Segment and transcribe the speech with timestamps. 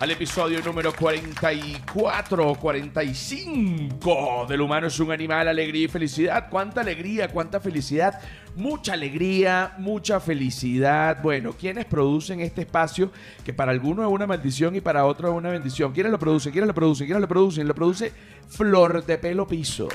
[0.00, 6.48] Al episodio número 44, 45 del humano es un animal, alegría y felicidad.
[6.48, 8.20] ¿Cuánta alegría, cuánta felicidad?
[8.56, 11.22] Mucha alegría, mucha felicidad.
[11.22, 13.12] Bueno, ¿quiénes producen este espacio
[13.44, 15.92] que para algunos es una maldición y para otros es una bendición?
[15.92, 16.52] ¿Quiénes lo producen?
[16.52, 17.06] ¿Quiénes lo producen?
[17.06, 17.68] ¿Quiénes lo producen?
[17.68, 18.12] Lo produce
[18.48, 19.88] Flor de Pelo Piso.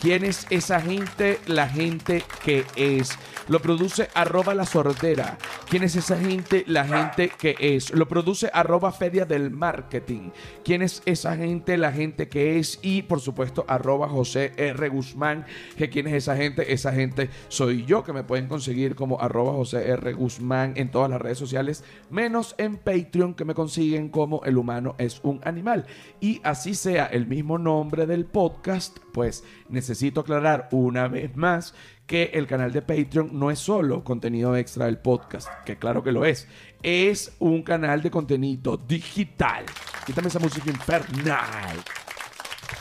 [0.00, 1.40] ¿Quién es esa gente?
[1.46, 3.18] La gente que es.
[3.48, 5.38] Lo produce arroba la sordera.
[5.70, 6.64] ¿Quién es esa gente?
[6.66, 7.90] La gente que es.
[7.92, 10.30] Lo produce arroba feria del marketing.
[10.62, 11.78] ¿Quién es esa gente?
[11.78, 12.78] La gente que es.
[12.82, 14.88] Y por supuesto arroba José R.
[14.90, 15.46] Guzmán.
[15.78, 16.74] ¿Que ¿Quién es esa gente?
[16.74, 20.12] Esa gente soy yo que me pueden conseguir como arroba José R.
[20.12, 21.84] Guzmán en todas las redes sociales.
[22.10, 25.86] Menos en Patreon que me consiguen como el humano es un animal.
[26.20, 31.74] Y así sea el mismo nombre del podcast, pues necesito aclarar una vez más
[32.08, 36.10] que el canal de Patreon no es solo contenido extra del podcast, que claro que
[36.10, 36.48] lo es,
[36.82, 39.66] es un canal de contenido digital.
[40.06, 41.76] Quítame esa música infernal.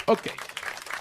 [0.05, 0.27] Ok,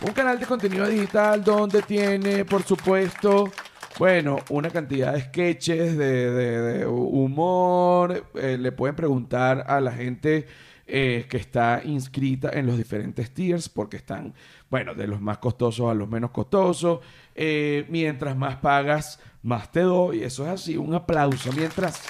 [0.00, 3.52] un canal de contenido digital donde tiene, por supuesto,
[3.96, 8.26] bueno, una cantidad de sketches, de, humor.
[8.34, 10.48] Eh, le pueden preguntar a la gente
[10.88, 14.34] eh, que está inscrita en los diferentes tiers porque están,
[14.68, 17.00] bueno, de los más costosos a los menos costosos.
[17.38, 20.22] Eh, mientras más pagas, más te doy.
[20.22, 21.52] Eso es así, un aplauso.
[21.52, 22.02] Mientras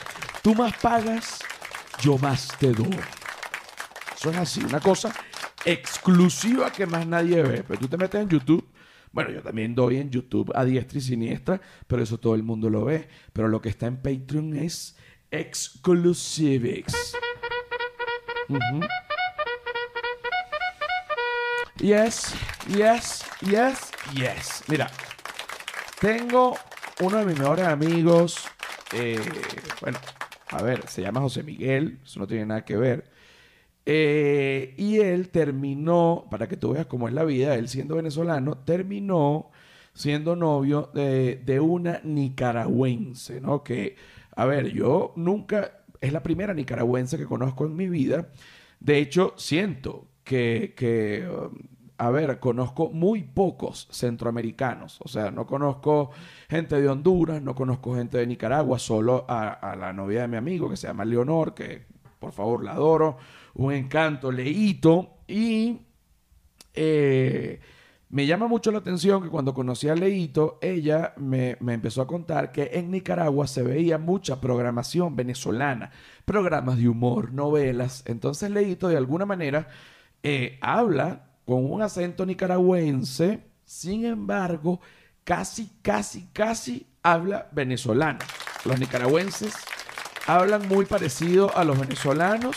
[0.42, 1.40] tú más pagas,
[2.00, 2.96] yo más te doy.
[4.16, 5.12] Eso es así, una cosa
[5.64, 7.64] exclusiva que más nadie ve.
[7.66, 8.66] Pero tú te metes en YouTube.
[9.12, 12.70] Bueno, yo también doy en YouTube a diestra y siniestra, pero eso todo el mundo
[12.70, 13.08] lo ve.
[13.32, 14.96] Pero lo que está en Patreon es
[15.30, 16.94] exclusives.
[21.78, 22.34] Yes,
[22.68, 24.62] yes, yes, yes.
[24.68, 24.90] Mira,
[26.00, 26.56] tengo
[27.02, 28.46] uno de mis mejores amigos.
[28.92, 29.20] Eh,
[29.80, 29.98] bueno,
[30.50, 32.00] a ver, se llama José Miguel.
[32.04, 33.10] Eso no tiene nada que ver.
[33.84, 38.58] Eh, y él terminó, para que tú veas cómo es la vida, él siendo venezolano,
[38.58, 39.50] terminó
[39.94, 43.62] siendo novio de, de una nicaragüense, ¿no?
[43.62, 43.96] Que,
[44.34, 48.28] a ver, yo nunca es la primera nicaragüense que conozco en mi vida.
[48.80, 51.56] De hecho, siento que, um,
[51.98, 55.00] a ver, conozco muy pocos centroamericanos.
[55.02, 56.10] O sea, no conozco
[56.48, 60.68] gente de Honduras, no conozco gente de Nicaragua, solo a, la novia de mi amigo
[60.68, 61.86] que se llama Leonor, que
[62.18, 63.16] por favor la adoro.
[63.54, 65.18] Un encanto, leíto.
[65.26, 65.80] Y
[66.74, 67.60] eh,
[68.08, 72.52] me llama mucho la atención que cuando conocí a Leito, ella me, empezó a contar
[72.52, 75.90] que en Nicaragua se veía mucha programación venezolana,
[76.24, 78.04] programas de humor, novelas.
[78.06, 79.68] Entonces Leito de alguna manera
[80.22, 84.80] eh, habla con un acento nicaragüense, sin embargo,
[85.24, 88.18] casi, casi, casi habla venezolano.
[88.64, 89.54] Los nicaragüenses
[90.26, 92.56] hablan muy parecido a los venezolanos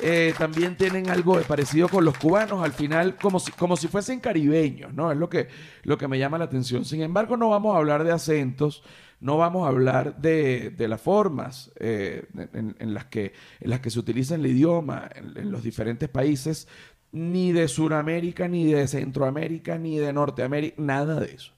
[0.00, 3.88] eh, también tienen algo de parecido con los cubanos, al final como si, como si
[3.88, 5.12] fuesen caribeños, ¿no?
[5.12, 5.48] Es lo que,
[5.82, 6.84] lo que me llama la atención.
[6.84, 8.82] Sin embargo, no vamos a hablar de acentos,
[9.20, 13.98] no vamos a hablar de, las formas eh, en, las que, en las que se
[13.98, 16.68] utiliza el idioma en, los diferentes países,
[17.14, 21.52] ni de Sudamérica, ni de Centroamérica, ni de Norteamérica, nada de eso.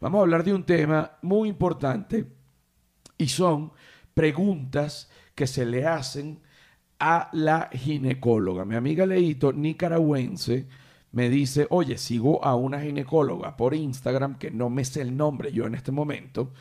[0.00, 2.26] Vamos a hablar de un tema muy importante
[3.18, 3.72] y son
[4.14, 6.40] preguntas que se le hacen
[7.00, 8.64] a la ginecóloga.
[8.64, 10.68] Mi amiga Leito, nicaragüense,
[11.10, 15.52] me dice, oye, sigo a una ginecóloga por Instagram, que no me sé el nombre
[15.52, 16.52] yo en este momento,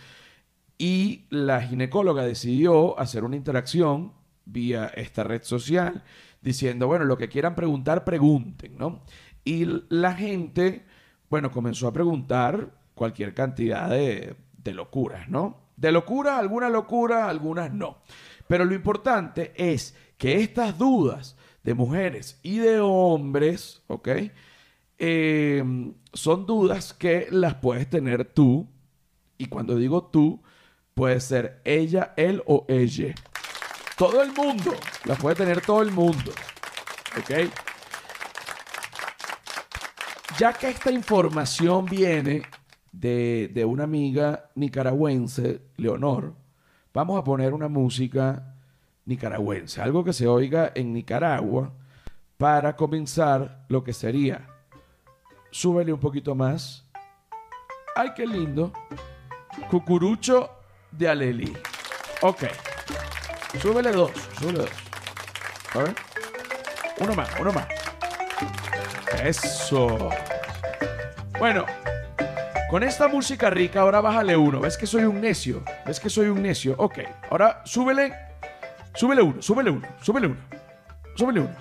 [0.76, 4.14] y la ginecóloga decidió hacer una interacción
[4.46, 6.04] vía esta red social,
[6.42, 9.02] diciendo, bueno, lo que quieran preguntar, pregunten, ¿no?
[9.44, 10.86] Y la gente,
[11.30, 15.70] bueno, comenzó a preguntar cualquier cantidad de, de locuras, ¿no?
[15.78, 18.00] De locuras, algunas locuras, algunas no.
[18.48, 24.10] Pero lo importante es que estas dudas de mujeres y de hombres, ¿ok?
[24.98, 25.64] Eh,
[26.14, 28.68] son dudas que las puedes tener tú.
[29.38, 30.42] Y cuando digo tú,
[30.94, 33.16] puede ser ella, él o ella.
[34.00, 34.74] Todo el mundo.
[35.04, 36.32] Las puede tener todo el mundo.
[37.20, 37.52] ¿Ok?
[40.38, 42.44] Ya que esta información viene
[42.94, 46.34] de, de una amiga nicaragüense, Leonor,
[46.94, 48.56] vamos a poner una música
[49.04, 51.74] nicaragüense, algo que se oiga en Nicaragua
[52.38, 54.48] para comenzar lo que sería.
[55.52, 56.86] Súbele un poquito más.
[57.98, 58.72] Ay, qué lindo.
[59.70, 60.50] Cucurucho
[60.90, 61.54] de Aleli.
[62.22, 62.44] Ok.
[63.58, 64.70] Súbele dos, súbele dos.
[65.74, 65.96] A ver.
[67.00, 67.68] Uno más, uno más.
[69.24, 70.10] Eso.
[71.40, 71.66] Bueno,
[72.70, 74.60] con esta música rica, ahora bájale uno.
[74.60, 75.64] ¿Ves que soy un necio?
[75.86, 76.76] ¿Ves que soy un necio?
[76.78, 77.00] Ok,
[77.30, 78.30] ahora súbele
[79.00, 80.38] Súbele uno, súbele uno, súbele uno.
[81.16, 81.56] Súbele uno.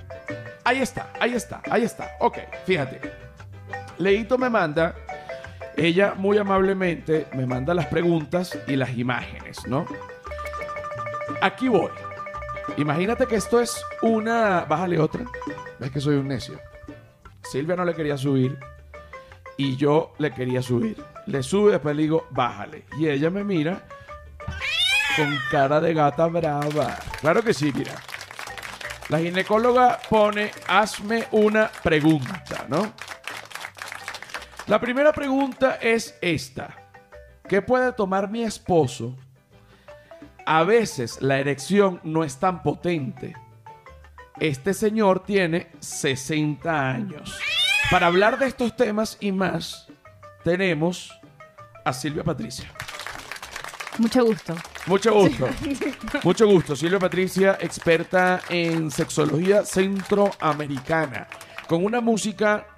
[0.64, 2.16] Ahí está, ahí está, ahí está.
[2.18, 3.00] Ok, fíjate.
[3.98, 4.94] Leito me manda,
[5.76, 9.86] ella muy amablemente me manda las preguntas y las imágenes, ¿no?
[11.40, 11.90] Aquí voy.
[12.76, 14.64] Imagínate que esto es una...
[14.64, 15.24] Bájale otra.
[15.78, 16.60] Ves que soy un necio.
[17.42, 18.58] Silvia no le quería subir
[19.56, 21.02] y yo le quería subir.
[21.26, 22.84] Le sube, después le digo, bájale.
[22.98, 23.86] Y ella me mira
[25.16, 26.96] con cara de gata brava.
[27.20, 27.94] Claro que sí, mira.
[29.08, 32.92] La ginecóloga pone, hazme una pregunta, ¿no?
[34.66, 36.92] La primera pregunta es esta.
[37.48, 39.16] ¿Qué puede tomar mi esposo?
[40.50, 43.36] A veces la erección no es tan potente.
[44.40, 47.38] Este señor tiene 60 años.
[47.90, 49.88] Para hablar de estos temas y más,
[50.44, 51.12] tenemos
[51.84, 52.64] a Silvia Patricia.
[53.98, 54.56] Mucho gusto.
[54.86, 55.48] Mucho gusto.
[56.24, 56.74] Mucho gusto.
[56.74, 61.28] Silvia Patricia, experta en sexología centroamericana.
[61.68, 62.68] Con una música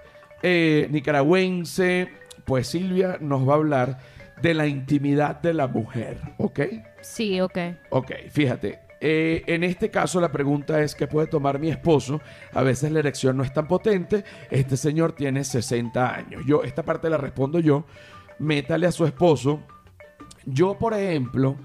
[0.43, 2.13] eh, nicaragüense,
[2.45, 3.99] pues Silvia nos va a hablar
[4.43, 6.61] de la intimidad de la mujer, ¿ok?
[7.00, 7.58] Sí, ok.
[7.91, 8.81] Ok, fíjate.
[9.00, 12.20] eh, en este caso la pregunta es ¿qué puede tomar mi esposo?
[12.52, 14.25] A veces la erección no es tan potente.
[14.50, 16.43] Este señor tiene 60 años.
[16.47, 17.85] Yo, esta parte la respondo yo.
[18.38, 19.61] Métale a su esposo.
[20.47, 21.56] Yo, por ejemplo,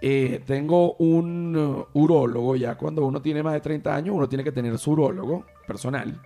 [0.00, 2.56] eh, tengo un uh, urólogo.
[2.56, 6.20] Ya cuando uno tiene más de 30 años, uno tiene que tener su urólogo personal.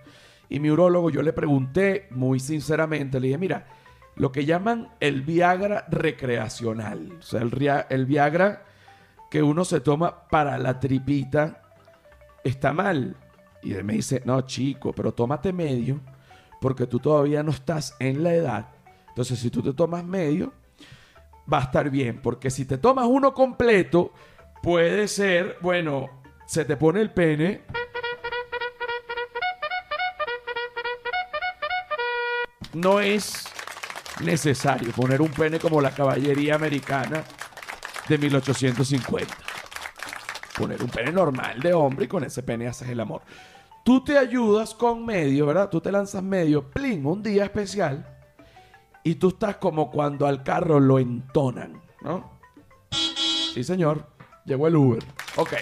[0.49, 3.65] Y mi urólogo, yo le pregunté muy sinceramente, le dije, mira,
[4.15, 8.65] lo que llaman el Viagra recreacional, o sea, el, el Viagra
[9.29, 11.63] que uno se toma para la tripita,
[12.43, 13.15] está mal.
[13.63, 16.01] Y él me dice, no, chico, pero tómate medio,
[16.61, 18.69] porque tú todavía no estás en la edad.
[19.07, 20.53] Entonces, si tú te tomas medio,
[21.51, 24.13] va a estar bien, porque si te tomas uno completo,
[24.61, 26.09] puede ser, bueno,
[26.45, 27.61] se te pone el pene.
[32.73, 33.52] No es
[34.21, 37.23] necesario poner un pene como la caballería americana
[38.07, 39.35] de 1850.
[40.57, 43.21] Poner un pene normal de hombre y con ese pene haces el amor.
[43.83, 45.69] Tú te ayudas con medio, ¿verdad?
[45.69, 48.07] Tú te lanzas medio, plin, un día especial.
[49.03, 52.39] Y tú estás como cuando al carro lo entonan, ¿no?
[53.53, 54.07] Sí, señor.
[54.45, 55.03] Llegó el Uber.
[55.35, 55.53] Ok.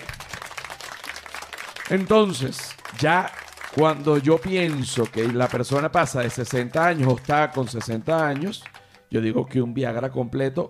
[1.89, 3.31] Entonces, ya
[3.75, 8.63] cuando yo pienso que la persona pasa de 60 años o está con 60 años,
[9.09, 10.69] yo digo que un Viagra completo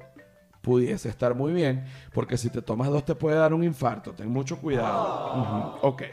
[0.62, 4.14] pudiese estar muy bien, porque si te tomas dos te puede dar un infarto.
[4.14, 5.42] Ten mucho cuidado.
[5.42, 6.04] Ujú, Ok.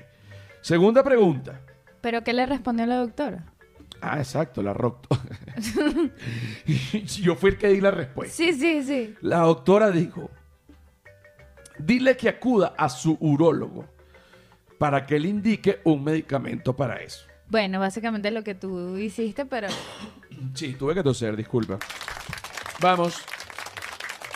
[0.62, 1.60] Segunda pregunta.
[2.00, 3.44] ¿Pero qué le respondió la doctora?
[4.00, 5.06] Ah, exacto, la rock.
[7.22, 8.34] yo fui el que di la respuesta.
[8.34, 9.14] Sí, sí, sí.
[9.20, 10.30] La doctora dijo,
[11.78, 13.84] dile que acuda a su urólogo
[14.78, 17.24] para que le indique un medicamento para eso.
[17.48, 19.68] Bueno, básicamente lo que tú hiciste, pero
[20.54, 21.78] Sí, tuve que toser, disculpa.
[22.80, 23.20] Vamos.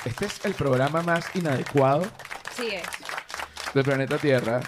[0.05, 2.05] Este es el programa más inadecuado
[2.57, 2.83] sí es.
[3.73, 4.61] del planeta Tierra.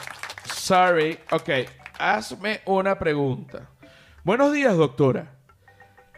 [0.44, 1.18] Sorry.
[1.32, 1.48] Ok,
[1.98, 3.68] hazme una pregunta.
[4.22, 5.32] Buenos días, doctora.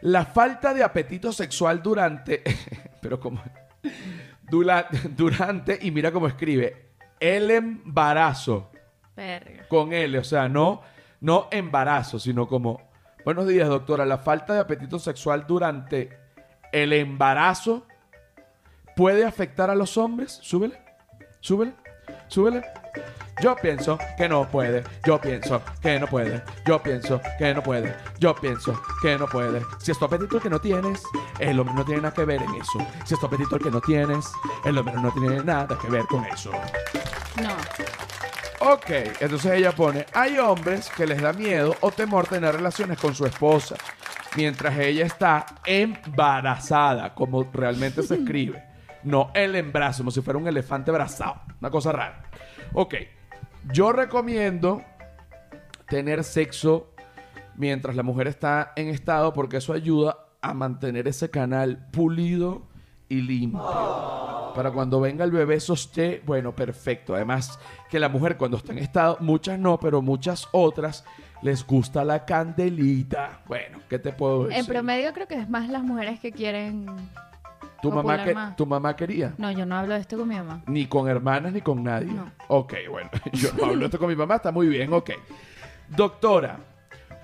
[0.03, 2.43] La falta de apetito sexual durante...
[3.01, 3.43] Pero como...
[4.43, 8.71] Dura- durante, y mira cómo escribe, el embarazo.
[9.17, 9.67] Verga.
[9.69, 10.83] con L, o sea, no,
[11.21, 12.81] no embarazo, sino como,
[13.25, 16.19] buenos días doctora, la falta de apetito sexual durante
[16.73, 17.87] el embarazo
[18.97, 20.39] puede afectar a los hombres.
[20.43, 20.79] Súbele,
[21.41, 21.75] súbele,
[22.29, 22.63] súbele.
[23.43, 27.95] Yo pienso que no puede, yo pienso que no puede, yo pienso que no puede,
[28.19, 29.61] yo pienso que no puede.
[29.79, 31.03] Si es tu apetito el que no tienes,
[31.39, 32.79] el hombre no tiene nada que ver en eso.
[33.05, 34.33] Si es tu apetito el que no tienes,
[34.65, 36.51] el hombre no tiene nada que ver con eso.
[37.43, 37.55] No.
[38.69, 43.15] Ok, entonces ella pone, hay hombres que les da miedo o temor tener relaciones con
[43.15, 43.77] su esposa
[44.37, 48.65] mientras ella está embarazada, como realmente se escribe.
[49.05, 51.37] No el embarazo, como si fuera un elefante abrazado.
[51.61, 52.25] Una cosa rara.
[52.73, 52.95] Ok,
[53.73, 54.83] yo recomiendo
[55.89, 56.93] tener sexo
[57.55, 62.67] mientras la mujer está en estado porque eso ayuda a mantener ese canal pulido
[63.09, 63.63] y limpio.
[64.57, 67.15] Para cuando venga el bebé eso esté, bueno, perfecto.
[67.15, 67.59] Además,
[67.91, 71.05] que la mujer cuando está en estado, muchas no, pero muchas otras
[71.43, 73.43] les gusta la candelita.
[73.47, 74.61] Bueno, ¿qué te puedo decir?
[74.61, 76.87] En promedio creo que es más las mujeres que quieren...
[77.83, 78.35] ¿Tu mamá, que.
[78.57, 79.35] ¿Tu mamá quería?
[79.37, 80.63] No, yo no hablo de esto con mi mamá.
[80.67, 82.11] Ni con hermanas ni con nadie.
[82.11, 82.33] No.
[82.49, 85.11] Ok, bueno, yo no hablo esto con mi mamá, está muy bien, ok.
[85.89, 86.59] Doctora,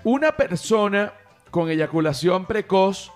[0.03, 1.11] una persona
[1.49, 3.11] con eyaculación precoz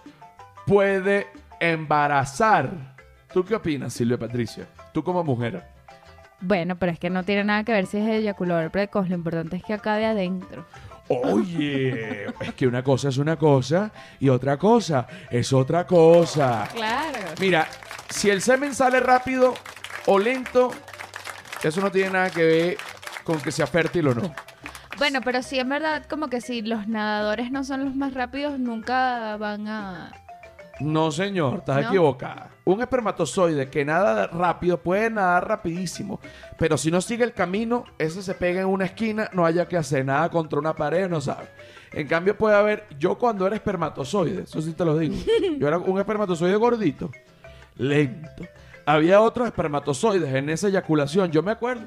[0.66, 1.28] puede
[1.60, 2.97] embarazar.
[3.34, 4.68] ¿Tú qué opinas, Silvia Patricia?
[4.94, 5.64] Tú como mujer.
[6.40, 9.10] Bueno, pero es que no tiene nada que ver si es eyaculador precoz.
[9.10, 10.66] Lo importante es que acabe adentro.
[11.10, 16.68] Oye, es que una cosa es una cosa y otra cosa es otra cosa.
[16.74, 17.20] Claro.
[17.40, 17.68] Mira,
[18.10, 19.54] si el semen sale rápido
[20.06, 20.72] o lento,
[21.64, 22.78] eso no tiene nada que ver
[23.24, 24.36] con que sea fértil o no.
[24.98, 28.60] Bueno, pero sí en verdad como que si los nadadores no son los más rápidos,
[28.60, 30.12] nunca van a...
[30.80, 31.88] No, señor, estás ¿No?
[31.90, 32.52] equivocada.
[32.66, 36.20] Un espermatozoide que nada rápido puede nadar rapidísimo,
[36.58, 39.78] pero si no sigue el camino, ese se pega en una esquina, no haya que
[39.78, 41.48] hacer nada contra una pared, no sabe.
[41.94, 45.16] En cambio puede haber, yo cuando era espermatozoide, eso sí te lo digo,
[45.60, 47.10] yo era un espermatozoide gordito,
[47.76, 48.44] lento.
[48.86, 51.86] Había otros espermatozoides en esa eyaculación, yo me acuerdo,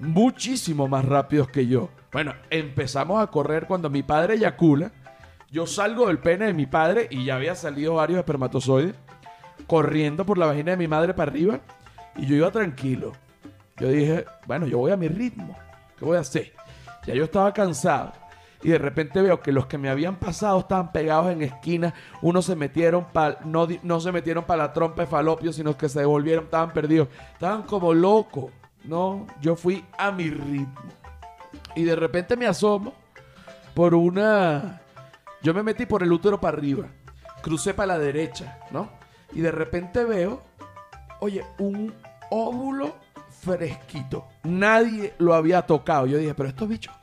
[0.00, 1.88] muchísimo más rápidos que yo.
[2.12, 4.90] Bueno, empezamos a correr cuando mi padre eyacula.
[5.50, 8.94] Yo salgo del pene de mi padre y ya había salido varios espermatozoides
[9.66, 11.60] corriendo por la vagina de mi madre para arriba
[12.16, 13.12] y yo iba tranquilo.
[13.76, 15.56] Yo dije, bueno, yo voy a mi ritmo.
[15.98, 16.52] ¿Qué voy a hacer?
[17.06, 18.12] Ya yo estaba cansado
[18.62, 21.94] y de repente veo que los que me habían pasado estaban pegados en esquinas.
[22.20, 25.88] Unos se metieron para no, no se metieron para la trompa de falopio, sino que
[25.88, 27.08] se devolvieron, estaban perdidos.
[27.32, 28.52] Estaban como locos.
[28.84, 30.90] No, yo fui a mi ritmo.
[31.74, 32.92] Y de repente me asomo
[33.74, 34.82] por una...
[35.42, 36.86] Yo me metí por el útero para arriba.
[37.42, 38.90] Crucé para la derecha, ¿no?
[39.32, 40.42] Y de repente veo,
[41.20, 41.94] oye, un
[42.30, 42.96] óvulo
[43.42, 44.26] fresquito.
[44.44, 46.06] Nadie lo había tocado.
[46.06, 46.94] Yo dije, pero estos bichos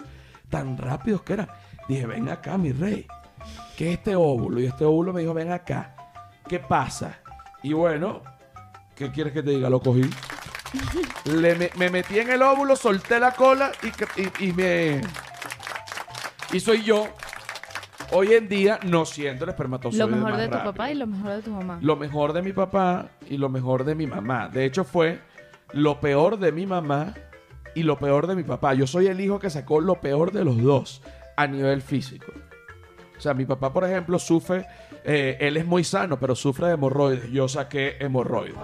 [0.50, 1.50] tan rápidos que eran.
[1.88, 3.08] Dije, ven acá, mi rey.
[3.76, 4.60] ¿Qué es este óvulo?
[4.60, 5.96] Y este óvulo me dijo, ven acá.
[6.48, 7.20] ¿Qué pasa?
[7.64, 8.22] Y bueno,
[8.96, 9.70] ¿qué quieres que te diga?
[9.70, 10.10] Lo cogí.
[11.26, 13.72] Le me, me metí en el óvulo, solté la cola
[14.18, 15.02] y- y me...
[16.54, 17.08] Y soy yo,
[18.12, 20.72] hoy en día, no siendo el espermatozoide Lo mejor más de tu rápido.
[20.72, 21.80] papá y lo mejor de tu mamá.
[21.82, 24.50] Lo mejor de mi papá y lo mejor de mi mamá.
[24.50, 25.20] De hecho, fue
[25.74, 27.14] lo peor de mi mamá
[27.76, 28.74] y lo peor de mi papá.
[28.74, 31.02] Yo soy el hijo que sacó lo peor de los dos
[31.36, 32.32] a nivel físico.
[33.18, 34.66] O sea, mi papá, por ejemplo, sufre,
[35.04, 37.32] eh, él es muy sano, pero sufre de hemorroides.
[37.32, 38.56] Yo saqué hemorroides.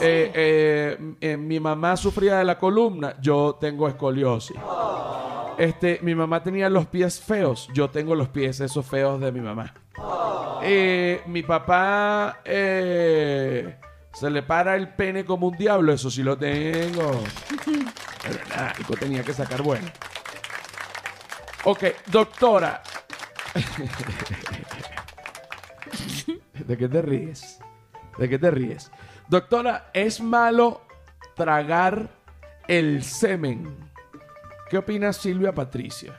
[0.00, 4.56] Eh, eh, eh, mi mamá sufría de la columna, yo tengo escoliosis.
[5.58, 9.40] Este, mi mamá tenía los pies feos, yo tengo los pies esos feos de mi
[9.40, 9.74] mamá.
[10.62, 13.76] Eh, mi papá eh,
[14.12, 17.22] se le para el pene como un diablo, eso sí lo tengo.
[18.76, 19.86] Pero tenía que sacar bueno.
[21.64, 22.82] Ok, doctora.
[26.66, 27.60] ¿De qué te ríes?
[28.18, 28.90] ¿De qué te ríes?
[29.28, 30.82] Doctora, ¿es malo
[31.34, 32.08] tragar
[32.68, 33.93] el semen?
[34.70, 36.14] ¿Qué opina Silvia Patricia?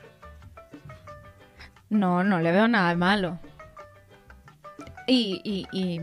[1.90, 3.40] No, no le veo nada de malo.
[5.08, 6.02] Y, y, y...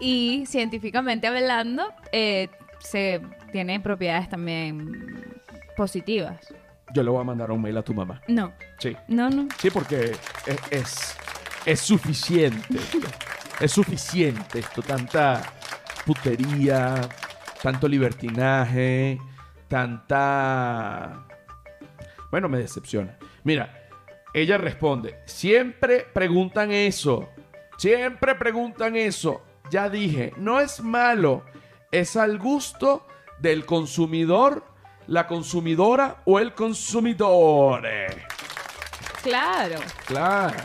[0.00, 2.48] y científicamente hablando, eh,
[2.80, 3.20] se
[3.52, 5.40] tiene propiedades también
[5.76, 6.52] positivas.
[6.94, 8.20] Yo le voy a mandar un mail a tu mamá.
[8.28, 8.96] No, Sí.
[9.08, 9.48] no, no.
[9.58, 10.12] Sí, porque
[10.46, 11.16] es, es,
[11.66, 12.76] es suficiente.
[12.76, 12.98] esto.
[13.60, 14.82] Es suficiente esto.
[14.82, 15.42] Tanta
[16.04, 17.00] putería,
[17.64, 19.18] tanto libertinaje,
[19.68, 21.26] tanta...
[22.30, 23.16] Bueno, me decepciona.
[23.42, 23.88] Mira,
[24.34, 27.30] ella responde, siempre preguntan eso.
[27.78, 29.40] Siempre preguntan eso.
[29.70, 31.42] Ya dije, no es malo.
[31.90, 33.06] Es al gusto
[33.38, 34.62] del consumidor,
[35.06, 37.82] la consumidora o el consumidor.
[39.22, 39.76] Claro.
[40.04, 40.62] Claro.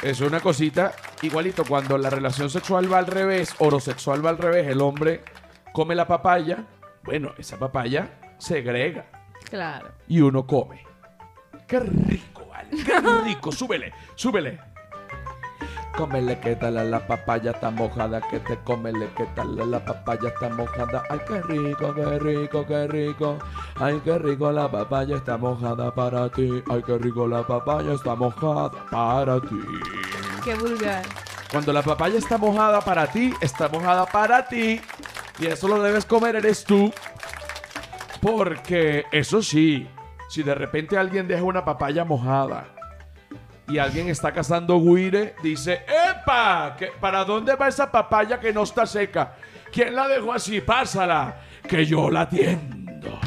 [0.00, 4.66] Es una cosita igualito cuando la relación sexual va al revés, orosexual va al revés,
[4.66, 5.22] el hombre
[5.72, 6.64] come la papaya,
[7.04, 9.06] bueno, esa papaya segrega
[9.48, 9.88] Claro.
[10.08, 10.84] y uno come.
[11.66, 12.70] Qué rico, vale.
[12.84, 13.52] Qué rico.
[13.52, 14.58] súbele, súbele.
[15.96, 20.48] Cómele que tal la papaya está mojada, que te cómele que tal la papaya está
[20.48, 21.02] mojada.
[21.10, 23.38] Ay, qué rico, qué rico, qué rico.
[23.78, 26.62] Ay, qué rico la papaya está mojada para ti.
[26.70, 29.60] Ay, qué rico la papaya está mojada para ti.
[30.42, 31.04] Qué vulgar.
[31.50, 34.80] Cuando la papaya está mojada para ti, está mojada para ti.
[35.38, 36.92] Y eso lo debes comer eres tú.
[38.20, 39.88] Porque eso sí,
[40.28, 42.66] si de repente alguien deja una papaya mojada
[43.68, 46.76] y alguien está cazando guire, dice, ¡Epa!
[46.78, 49.34] ¿Qué- ¿Para dónde va esa papaya que no está seca?
[49.72, 50.60] ¿Quién la dejó así?
[50.60, 53.18] Pásala, que yo la atiendo.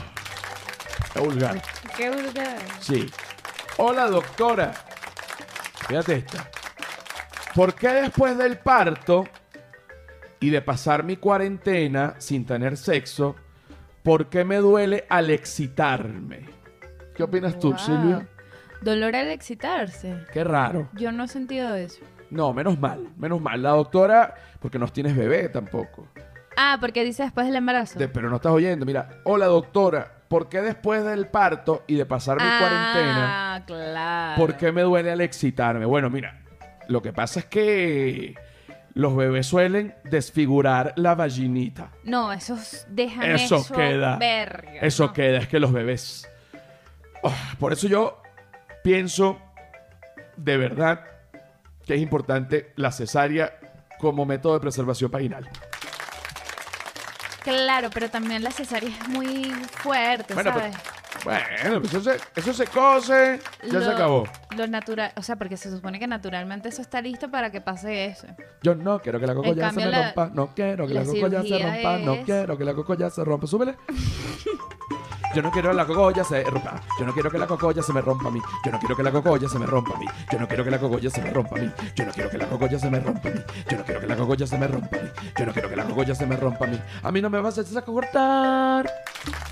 [1.14, 1.62] Qué vulgar.
[1.98, 2.58] Qué vulgar.
[2.80, 3.10] Sí.
[3.78, 4.72] Hola, doctora.
[5.88, 6.50] Fíjate esta.
[7.54, 9.28] ¿Por qué después del parto
[10.46, 13.36] y de pasar mi cuarentena sin tener sexo,
[14.04, 16.42] por qué me duele al excitarme?
[17.16, 17.76] ¿Qué opinas tú.
[17.78, 18.28] Silvia?
[18.82, 20.16] Dolor al excitarse.
[20.32, 20.88] Qué raro.
[20.94, 22.02] Yo no he sentido eso.
[22.30, 23.64] No, menos mal, menos mal.
[23.64, 26.08] La doctora, porque no tienes bebé tampoco.
[26.56, 27.98] Ah, porque dice después del embarazo.
[27.98, 28.86] De- pero no estás oyendo.
[28.86, 34.36] Mira, hola doctora, ¿por qué después del parto y de pasar mi cuarentena, Ah, claro.
[34.40, 35.86] por qué me duele al excitarme?
[35.86, 36.44] Bueno, mira,
[36.88, 38.36] lo que pasa es que
[38.96, 41.92] los bebés suelen desfigurar la vaginita.
[42.04, 44.18] No, esos dejan Eso eso, queda.
[44.18, 44.80] verga.
[44.82, 45.14] Eso no.
[45.14, 46.28] queda, es que los bebés.
[47.22, 48.22] Oh, por eso yo
[48.84, 49.40] pienso
[50.38, 51.02] de verdad
[51.86, 53.60] que es importante la cesárea
[54.00, 55.48] como método de preservación vaginal.
[57.44, 60.78] Claro, pero también la cesárea es muy fuerte, Bueno, pero- ¿sabes?
[61.26, 63.40] Bueno, pues eso se, eso se cose,
[63.70, 64.26] ya se acabó.
[64.56, 68.06] Lo natural, o sea, porque se supone que naturalmente eso está listo para que pase
[68.06, 68.28] eso.
[68.62, 71.06] Yo no quiero que la cocoya se me la- rompa, no quiero que la, la
[71.08, 73.48] cocoya se rompa, no quiero que la cocoya se rompa.
[73.48, 73.76] Súbele.
[75.36, 76.82] Yo no quiero que la cocoya se rompa.
[76.98, 78.40] Yo no quiero que la cocoya se me rompa a mí.
[78.66, 80.06] Yo no quiero que la cocoya se me rompa a mí.
[80.32, 81.72] Yo no quiero que la cocoya se me rompa a mí.
[81.96, 83.40] Yo no quiero que la cocoya se me rompa a mí.
[83.70, 85.10] Yo no quiero que la cocoya se me rompa a mí.
[85.38, 86.82] Yo no quiero que la cocoya se me rompa a mí.
[87.04, 88.90] A mí no me vas a hacer cortar.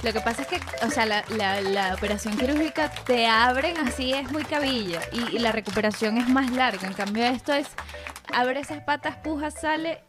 [0.04, 4.14] Lo que pasa es que, o sea, la, la- la operación quirúrgica te abren así,
[4.14, 5.02] es muy cabilla.
[5.12, 6.88] Y, y la recuperación es más larga.
[6.88, 7.68] En cambio, esto es,
[8.34, 10.02] abre esas patas, puja, sale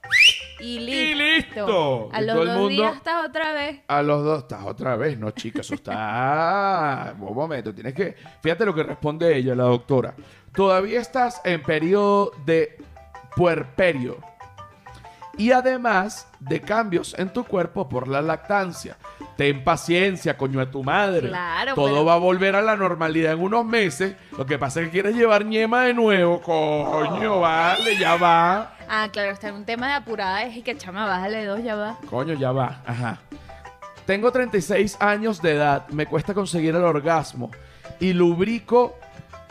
[0.61, 1.19] y listo.
[1.67, 2.09] listo.
[2.13, 3.81] A los todo el dos mundo- días estás otra vez.
[3.89, 7.15] A los dos, estás otra vez, no, chica, eso está.
[7.21, 8.15] Un momento, tienes que.
[8.43, 10.15] Fíjate lo que responde ella, la doctora.
[10.55, 12.79] Todavía estás en periodo de
[13.37, 14.19] puerperio.
[15.37, 18.97] Y además de cambios en tu cuerpo por la lactancia.
[19.37, 21.27] Ten paciencia, coño de tu madre.
[21.29, 24.15] Claro, Todo pero- va a volver a la normalidad en unos meses.
[24.39, 26.41] Lo que pasa es que quieres llevar ñema de nuevo.
[26.41, 28.74] Coño, vale, ya va.
[28.88, 30.43] Ah, claro, está en un tema de apurada.
[30.45, 31.99] Es y que chama, bájale dos, ya va.
[32.09, 32.83] Coño, ya va.
[32.87, 33.18] Ajá.
[34.07, 35.88] Tengo 36 años de edad.
[35.88, 37.51] Me cuesta conseguir el orgasmo.
[38.01, 38.97] Y lubrico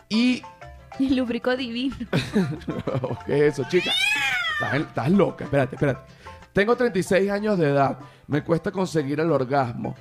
[0.10, 0.44] y...
[1.00, 1.96] Y lubrico divino.
[3.26, 3.92] ¿Qué es eso, chica?
[4.54, 5.46] Estás, estás loca.
[5.46, 6.02] Espérate, espérate.
[6.54, 7.98] Tengo 36 años de edad.
[8.28, 9.96] Me cuesta conseguir el orgasmo.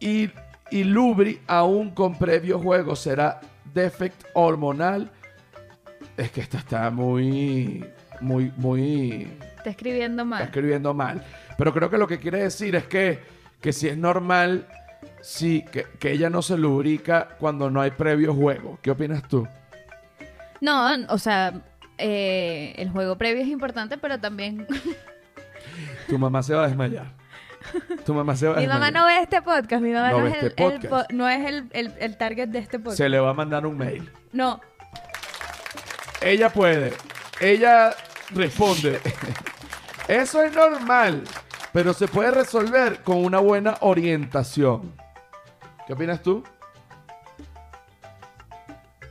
[0.00, 0.28] Y,
[0.72, 2.96] y lubri aún con previo juego.
[2.96, 3.40] ¿Será
[3.72, 5.10] defect hormonal?
[6.16, 7.84] Es que esta está muy...
[8.20, 9.30] Muy, muy...
[9.56, 10.42] Está escribiendo está mal.
[10.44, 11.24] escribiendo mal.
[11.58, 13.20] Pero creo que lo que quiere decir es que,
[13.60, 14.66] que si es normal,
[15.22, 18.78] sí, que, que ella no se lubrica cuando no hay previo juego.
[18.82, 19.46] ¿Qué opinas tú?
[20.60, 21.52] No, o sea,
[21.98, 24.66] eh, el juego previo es importante, pero también.
[26.08, 27.06] Tu mamá se va a desmayar.
[28.04, 28.92] Tu mamá se va a mi desmayar.
[28.92, 29.82] mamá no ve este podcast.
[29.82, 31.08] Mi mamá No no, ve es, este el, el podcast.
[31.08, 32.98] po- no es el, el- el target de este podcast.
[32.98, 34.08] Se le va a mandar un mail.
[34.32, 34.60] No,
[36.22, 36.92] Ella puede.
[37.40, 37.94] Ella
[38.30, 39.00] responde.
[40.08, 41.24] Eso es normal,
[41.72, 44.92] pero se puede resolver con una buena orientación.
[45.86, 46.42] ¿Qué opinas tú?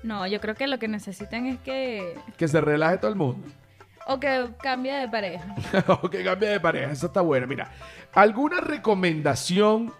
[0.05, 2.17] no, yo creo que lo que necesitan es que.
[2.38, 3.47] Que se relaje todo el mundo.
[4.07, 5.55] O que cambie de pareja.
[5.88, 6.91] o que cambie de pareja.
[6.91, 7.47] Eso está bueno.
[7.47, 7.71] Mira,
[8.13, 9.91] ¿alguna recomendación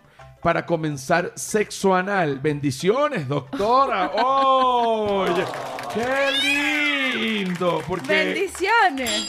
[0.41, 2.39] para comenzar sexo anal?
[2.39, 4.11] Bendiciones, doctora.
[4.15, 5.43] Oye,
[5.93, 7.05] qué lindo.
[7.88, 9.28] Porque, ¡Bendiciones!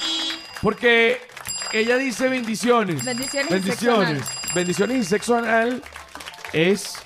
[0.63, 1.21] porque
[1.73, 3.05] ella dice bendiciones.
[3.05, 4.23] Bendiciones y Bendiciones.
[4.55, 5.83] Bendiciones y sexo anal
[6.53, 6.97] es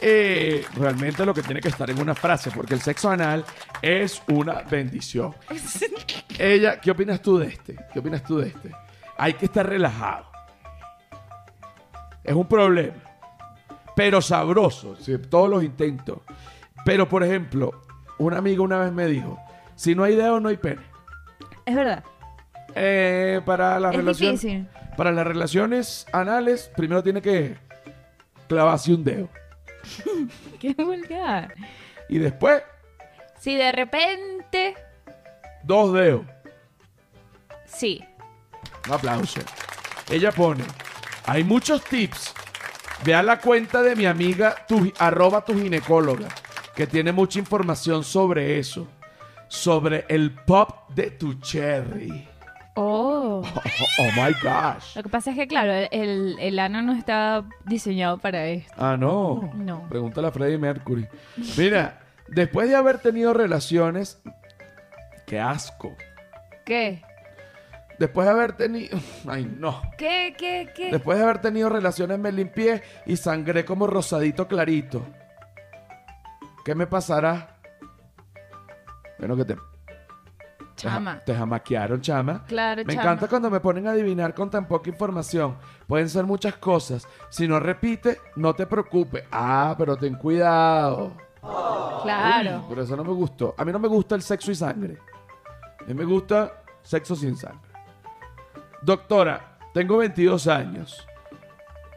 [0.00, 3.44] eh, realmente lo que tiene que estar en una frase, porque el sexo anal
[3.82, 5.34] es una bendición.
[6.38, 7.76] Ella, ¿qué opinas tú de este?
[7.92, 8.70] ¿Qué opinas tú de este?
[9.16, 10.26] Hay que estar relajado.
[12.22, 12.96] Es un problema.
[13.94, 16.18] Pero sabroso, sí, todos los intentos.
[16.84, 17.82] Pero, por ejemplo,
[18.18, 19.38] un amigo una vez me dijo,
[19.74, 20.82] si no hay dedo, no hay pene.
[21.66, 22.04] Es verdad.
[22.74, 24.40] Eh, para las Es relaciones...
[24.40, 24.68] difícil.
[24.96, 27.56] Para las relaciones anales, primero tiene que
[28.48, 29.28] clavarse un dedo.
[30.60, 31.52] Qué vulgar.
[32.08, 32.62] Y después,
[33.40, 34.74] Si de repente.
[35.64, 36.22] dos dedos.
[37.66, 38.04] Sí.
[38.86, 39.40] Un aplauso.
[40.10, 40.64] Ella pone,
[41.26, 42.32] hay muchos tips.
[43.04, 46.28] Ve a la cuenta de mi amiga, tu, arroba tu ginecóloga,
[46.76, 48.86] que tiene mucha información sobre eso.
[49.54, 52.28] Sobre el pop de tu cherry.
[52.74, 53.42] Oh.
[53.54, 54.96] Oh, oh my gosh.
[54.96, 58.72] Lo que pasa es que, claro, el, el ano no está diseñado para esto.
[58.76, 59.52] Ah, no.
[59.54, 59.88] No.
[59.88, 61.06] Pregúntale a Freddie Mercury.
[61.56, 64.20] Mira, después de haber tenido relaciones...
[65.26, 65.96] ¡Qué asco!
[66.64, 67.02] ¿Qué?
[67.98, 68.98] Después de haber tenido...
[69.26, 69.80] Ay, no.
[69.96, 70.90] ¿Qué, qué, qué?
[70.90, 75.04] Después de haber tenido relaciones me limpié y sangré como rosadito clarito.
[76.64, 77.53] ¿Qué me pasará?
[79.26, 79.60] Bueno, que te...
[80.76, 81.20] Chama.
[81.24, 82.44] Te jamaquearon, chama.
[82.46, 83.02] Claro, Me chama.
[83.02, 85.56] encanta cuando me ponen a adivinar con tan poca información.
[85.86, 87.08] Pueden ser muchas cosas.
[87.30, 89.24] Si no repite, no te preocupes.
[89.32, 91.12] Ah, pero ten cuidado.
[91.40, 92.56] Claro.
[92.58, 93.54] Uy, por eso no me gustó.
[93.56, 94.98] A mí no me gusta el sexo y sangre.
[95.80, 97.60] A mí me gusta sexo sin sangre.
[98.82, 101.06] Doctora, tengo 22 años.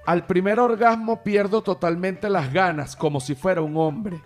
[0.06, 4.22] Al primer orgasmo pierdo totalmente las ganas, como si fuera un hombre.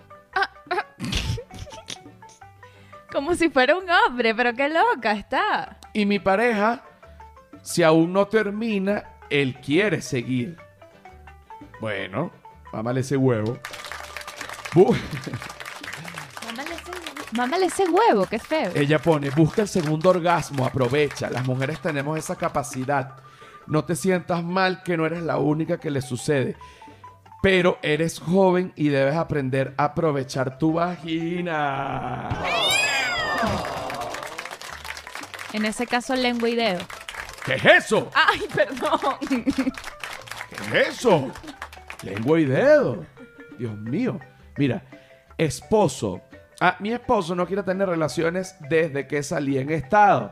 [3.11, 5.77] Como si fuera un hombre, pero qué loca está.
[5.93, 6.81] Y mi pareja,
[7.61, 10.57] si aún no termina, él quiere seguir.
[11.79, 12.31] Bueno,
[12.71, 13.57] mámale ese huevo.
[14.73, 14.95] Bu-
[16.45, 16.91] Mámale ese,
[17.33, 18.71] mámale ese huevo, qué feo.
[18.75, 21.29] Ella pone, busca el segundo orgasmo, aprovecha.
[21.29, 23.15] Las mujeres tenemos esa capacidad.
[23.67, 26.55] No te sientas mal que no eres la única que le sucede.
[27.41, 32.29] Pero eres joven y debes aprender a aprovechar tu vagina.
[35.53, 36.79] En ese caso, lengua y dedo.
[37.45, 38.09] ¿Qué es eso?
[38.13, 39.17] Ay, perdón.
[40.71, 41.31] ¿Qué es eso?
[42.03, 43.05] Lengua y dedo.
[43.57, 44.19] Dios mío.
[44.57, 44.83] Mira,
[45.37, 46.21] esposo.
[46.59, 50.31] Ah, mi esposo no quiere tener relaciones desde que salí en estado.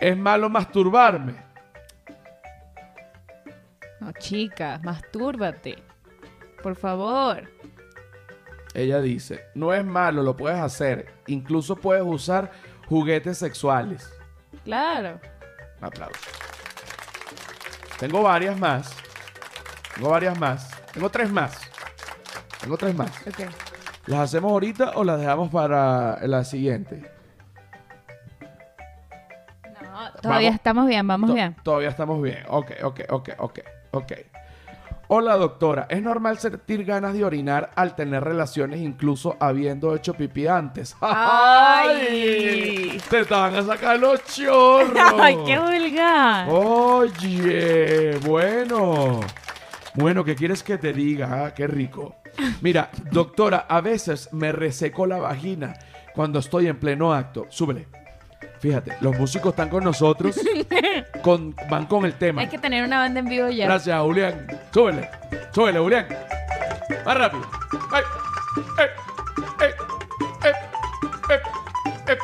[0.00, 1.34] Es malo masturbarme.
[4.00, 5.82] No, chica, mastúrbate.
[6.62, 7.55] Por favor.
[8.78, 11.06] Ella dice, no es malo, lo puedes hacer.
[11.28, 12.52] Incluso puedes usar
[12.86, 14.12] juguetes sexuales.
[14.64, 15.18] Claro.
[15.80, 16.20] Un aplauso.
[17.98, 18.94] Tengo varias más.
[19.94, 20.70] Tengo varias más.
[20.92, 21.58] Tengo tres más.
[22.60, 23.10] Tengo tres más.
[24.04, 27.10] ¿Las hacemos ahorita o las dejamos para la siguiente?
[29.82, 30.54] No, todavía Vamos.
[30.58, 31.56] estamos bien, vamos To- bien.
[31.62, 32.44] Todavía estamos bien.
[32.48, 33.58] Ok, ok, ok, ok,
[33.92, 34.12] ok.
[35.08, 40.48] Hola doctora, ¿es normal sentir ganas de orinar al tener relaciones incluso habiendo hecho pipí
[40.48, 40.96] antes?
[41.00, 43.00] ¡Ay!
[43.08, 45.14] ¡Te van a sacar los chorros!
[45.20, 46.48] ¡Ay, qué vulgar!
[46.50, 49.20] Oye, bueno.
[49.94, 51.44] Bueno, ¿qué quieres que te diga?
[51.44, 52.16] Ah, qué rico.
[52.60, 55.74] Mira, doctora, a veces me reseco la vagina
[56.16, 57.46] cuando estoy en pleno acto.
[57.48, 57.86] Súbele.
[58.66, 60.40] Fíjate, los músicos están con nosotros,
[61.22, 62.42] con, van con el tema.
[62.42, 63.66] Hay que tener una banda en vivo ya.
[63.66, 64.44] Gracias, Julián.
[64.74, 65.08] Súbele,
[65.54, 66.08] súbele, Julián.
[67.04, 67.48] Más rápido.
[67.92, 68.02] Ay,
[68.80, 68.86] eh,
[69.60, 69.74] eh,
[70.46, 70.52] eh,
[72.08, 72.18] eh,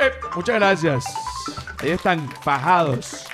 [0.00, 0.10] eh.
[0.34, 1.04] Muchas gracias.
[1.80, 3.24] Ahí están, fajados.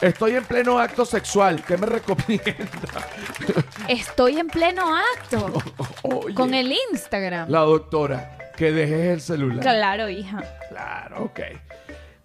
[0.00, 1.62] Estoy en pleno acto sexual.
[1.64, 3.06] ¿Qué me recomienda?
[3.86, 5.52] Estoy en pleno acto.
[6.02, 7.48] Oye, Con el Instagram.
[7.48, 9.60] La doctora, que dejes el celular.
[9.60, 10.42] Claro, hija.
[10.68, 11.40] Claro, ok.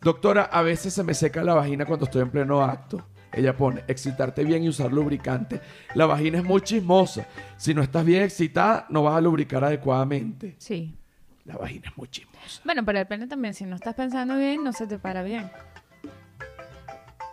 [0.02, 3.06] Doctora, a veces se me seca la vagina cuando estoy en pleno acto.
[3.34, 5.62] Ella pone, excitarte bien y usar lubricante.
[5.94, 7.26] La vagina es muy chismosa.
[7.58, 10.56] Si no estás bien excitada, no vas a lubricar adecuadamente.
[10.58, 10.98] Sí.
[11.46, 12.62] La vagina es muy chismosa.
[12.66, 15.50] Bueno, pero el pene también, si no estás pensando bien, no se te para bien.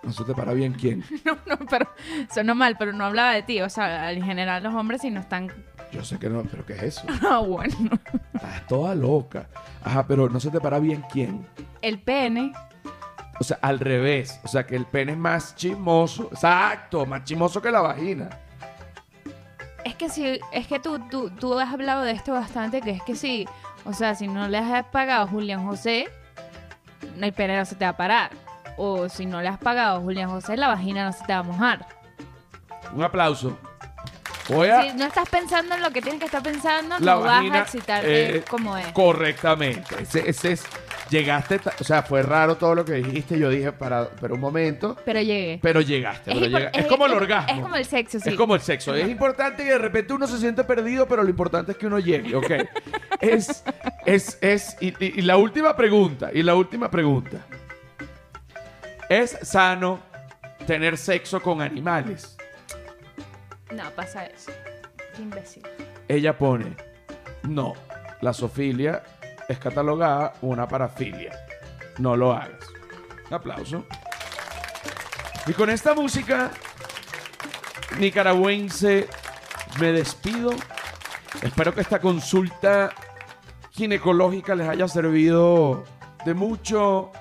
[0.02, 1.04] No se te para bien quién.
[1.24, 1.88] No, no, pero
[2.32, 3.60] sonó mal, pero no hablaba de ti.
[3.60, 5.50] O sea, en general los hombres si no están...
[5.92, 7.02] Yo sé que no, pero ¿qué es eso?
[7.28, 7.74] Ah, bueno.
[8.34, 9.48] Estás toda loca.
[9.82, 11.46] Ajá, pero no se te para bien quién.
[11.82, 12.52] El pene.
[13.40, 14.40] O sea, al revés.
[14.44, 16.28] O sea, que el pene es más chismoso.
[16.32, 18.28] Exacto, más chismoso que la vagina.
[19.84, 23.02] Es que si, es que tú, tú, tú has hablado de esto bastante, que es
[23.02, 23.46] que sí,
[23.84, 26.08] o sea, si no le has pagado a Julián José,
[27.18, 28.30] el pene no se te va a parar.
[28.76, 31.38] O si no le has pagado a Julián José, la vagina no se te va
[31.38, 31.86] a mojar.
[32.94, 33.56] Un aplauso.
[34.48, 34.82] Voy a...
[34.90, 37.62] Si no estás pensando en lo que tienes que estar pensando, no vagina, vas a
[37.64, 38.86] excitarte eh, como es.
[38.92, 39.94] Correctamente.
[40.00, 40.64] Ese, ese es.
[41.10, 43.38] Llegaste, o sea, fue raro todo lo que dijiste.
[43.38, 45.58] Yo dije para, para un momento, Pero llegué.
[45.62, 46.32] pero llegaste.
[46.34, 47.54] pero es, como el orgasmo.
[47.56, 48.28] Es como el sexo, sí.
[48.28, 48.94] Es como el sexo.
[48.94, 51.98] Es importante que de repente uno se siente perdido, pero lo importante es que uno
[51.98, 52.50] llegue, ¿ok?
[53.20, 53.64] es,
[54.04, 54.76] es, es.
[54.80, 57.38] Y, y- y la última pregunta, y la última pregunta.
[59.08, 60.00] ¿Es sano
[60.66, 62.36] tener sexo con animales?
[63.72, 64.50] No, pasa eso.
[65.14, 65.62] Qué imbécil.
[66.08, 66.74] Ella pone,
[67.42, 67.74] no,
[68.20, 69.02] la zoofilia
[69.48, 71.32] es catalogada una parafilia.
[71.98, 72.64] No lo hagas.
[73.28, 73.84] Un aplauso.
[75.46, 76.50] Y con esta música
[77.98, 79.08] nicaragüense
[79.80, 80.50] me despido.
[81.42, 82.90] Espero que esta consulta
[83.70, 85.84] ginecológica les haya servido
[86.24, 87.12] de mucho.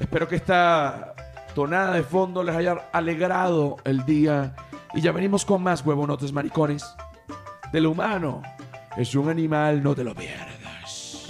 [0.00, 1.14] Espero que esta
[1.54, 4.54] tonada de fondo les haya alegrado el día.
[4.94, 6.84] Y ya venimos con más huevonotes maricones.
[7.72, 8.42] Del humano.
[8.96, 11.28] Es un animal, no te lo pierdas.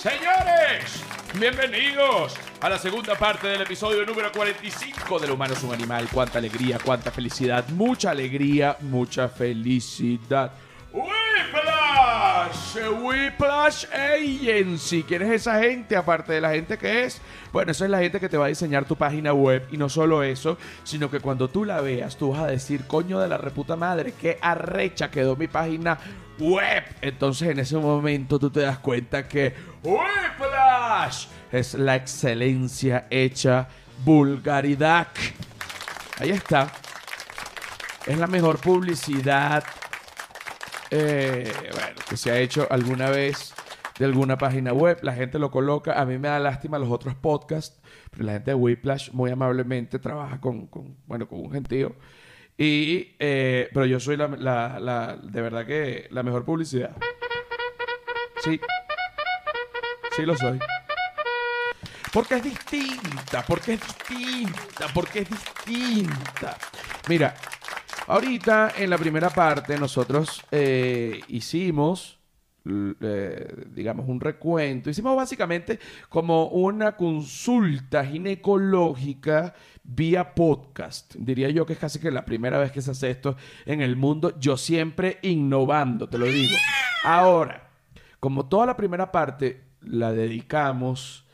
[0.00, 1.02] Señores,
[1.40, 6.08] bienvenidos a la segunda parte del episodio número 45 del humano es un animal.
[6.12, 10.52] Cuánta alegría, cuánta felicidad, mucha alegría, mucha felicidad.
[13.02, 13.84] ¡Whiplash!
[13.92, 15.02] Agency.
[15.02, 15.96] ¿Quién es esa gente?
[15.96, 17.20] Aparte de la gente que es.
[17.52, 19.66] Bueno, esa es la gente que te va a diseñar tu página web.
[19.70, 23.18] Y no solo eso, sino que cuando tú la veas, tú vas a decir, coño
[23.20, 25.98] de la reputa madre, qué arrecha quedó mi página
[26.38, 26.84] web.
[27.00, 33.68] Entonces en ese momento tú te das cuenta que Whiplash es la excelencia hecha
[34.04, 35.08] vulgaridad.
[36.18, 36.70] Ahí está.
[38.06, 39.64] Es la mejor publicidad
[40.90, 43.54] eh, bueno, que se ha hecho alguna vez
[43.98, 44.98] de alguna página web.
[45.02, 46.00] La gente lo coloca.
[46.00, 49.98] A mí me da lástima los otros podcasts, pero la gente de Whiplash muy amablemente
[49.98, 50.68] trabaja con,
[51.06, 51.94] bueno, con un gentío.
[52.56, 56.90] Y, eh, pero yo soy la, la- la- de verdad que la mejor publicidad.
[58.42, 58.60] Sí.
[60.16, 60.58] Sí lo soy.
[62.12, 66.56] Porque es distinta, porque es distinta, porque es distinta.
[67.08, 67.34] Mira,
[68.08, 72.18] ahorita en la primera parte nosotros eh, hicimos,
[72.66, 74.90] eh, digamos, un recuento.
[74.90, 81.14] Hicimos básicamente como una consulta ginecológica vía podcast.
[81.16, 83.96] Diría yo que es casi que la primera vez que se hace esto en el
[83.96, 84.38] mundo.
[84.40, 86.56] Yo siempre innovando, te lo digo.
[87.04, 87.70] Ahora,
[88.20, 91.27] como toda la primera parte la dedicamos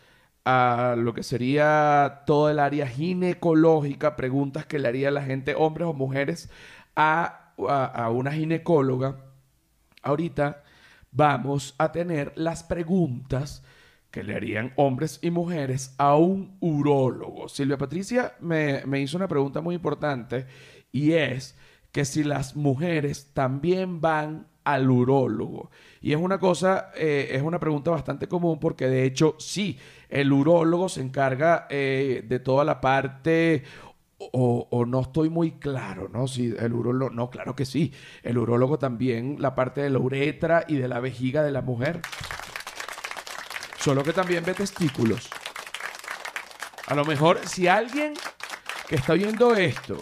[0.44, 5.88] a lo que sería todo el área ginecológica, preguntas que le haría la gente, hombres
[5.88, 6.50] o mujeres,
[6.96, 9.16] a, a- una ginecóloga.
[10.02, 10.62] Ahorita
[11.12, 13.62] vamos a tener las preguntas
[14.10, 17.48] que le harían hombres y mujeres a un urólogo.
[17.48, 20.46] Silvia Patricia me, me hizo una pregunta muy importante
[20.92, 21.56] y es
[21.92, 25.70] que si las mujeres también van al urólogo.
[26.00, 30.32] Y es una cosa, eh, es una pregunta bastante común porque de hecho sí, el
[30.32, 33.62] urólogo se encarga eh, de toda la parte
[34.32, 36.26] o, no estoy muy claro, ¿no?
[36.26, 37.92] Si el urólogo, no, claro que sí.
[38.22, 42.00] El urólogo también, la parte de la uretra y de la vejiga de la mujer.
[43.78, 45.28] Solo que también ve testículos.
[46.86, 48.14] A lo mejor, si alguien
[48.88, 49.98] que está viendo esto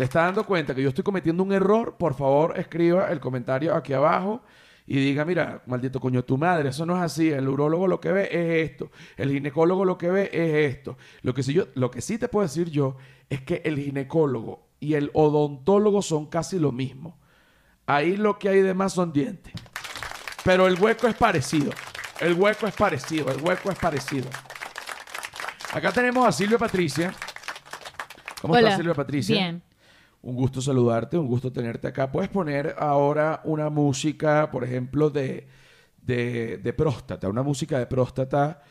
[0.00, 3.74] se está dando cuenta que yo estoy cometiendo un error, por favor escriba el comentario
[3.74, 4.40] aquí abajo
[4.86, 8.10] y diga, mira, maldito coño tu madre, eso no es así, el urólogo lo que
[8.10, 10.96] ve es esto, el ginecólogo lo que ve es esto.
[11.20, 12.96] Lo que sí, yo, lo que sí te puedo decir yo
[13.28, 17.18] es que el ginecólogo y el odontólogo son casi lo mismo.
[17.84, 19.52] Ahí lo que hay de más son dientes.
[20.44, 21.72] Pero el hueco es parecido.
[22.20, 23.30] El hueco es parecido.
[23.30, 24.30] El hueco es parecido.
[25.74, 27.12] Acá tenemos a Silvia Patricia.
[28.40, 28.62] ¿Cómo Hola.
[28.62, 29.36] estás, Silvia Patricia?
[29.36, 29.69] Bien.
[30.22, 32.12] Un gusto saludarte, un gusto tenerte acá.
[32.12, 35.46] Puedes poner ahora una música, por ejemplo, de,
[36.02, 38.62] de, de próstata, una música de próstata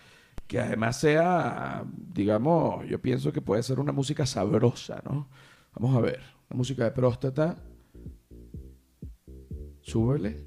[0.45, 5.29] que además sea, digamos, yo pienso que puede ser una música sabrosa, ¿no?
[5.75, 7.55] Vamos a ver, una música de próstata.
[9.81, 10.43] Súbele,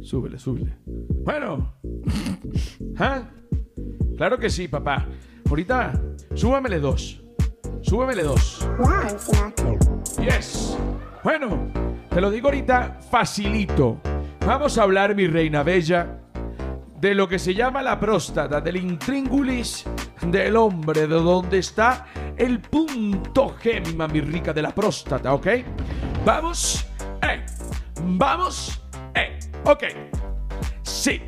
[0.00, 0.76] súbele, súbele.
[1.24, 1.74] Bueno,
[2.96, 3.30] ¿Ah?
[4.16, 5.06] Claro que sí, papá.
[5.48, 6.00] Ahorita,
[6.34, 7.22] súbamele dos.
[7.82, 8.68] Súbamele dos.
[10.20, 10.76] Yes.
[11.22, 11.70] Bueno,
[12.10, 14.00] te lo digo ahorita facilito.
[14.44, 16.18] Vamos a hablar, mi reina bella,
[17.00, 19.84] de lo que se llama la próstata, del intríngulis
[20.26, 25.46] del hombre, de donde está el punto gema, mi rica, de la próstata, ¿ok?
[26.24, 26.86] Vamos,
[27.22, 27.44] eh,
[28.02, 28.82] vamos,
[29.14, 29.84] eh, ok.
[30.82, 31.22] Sí.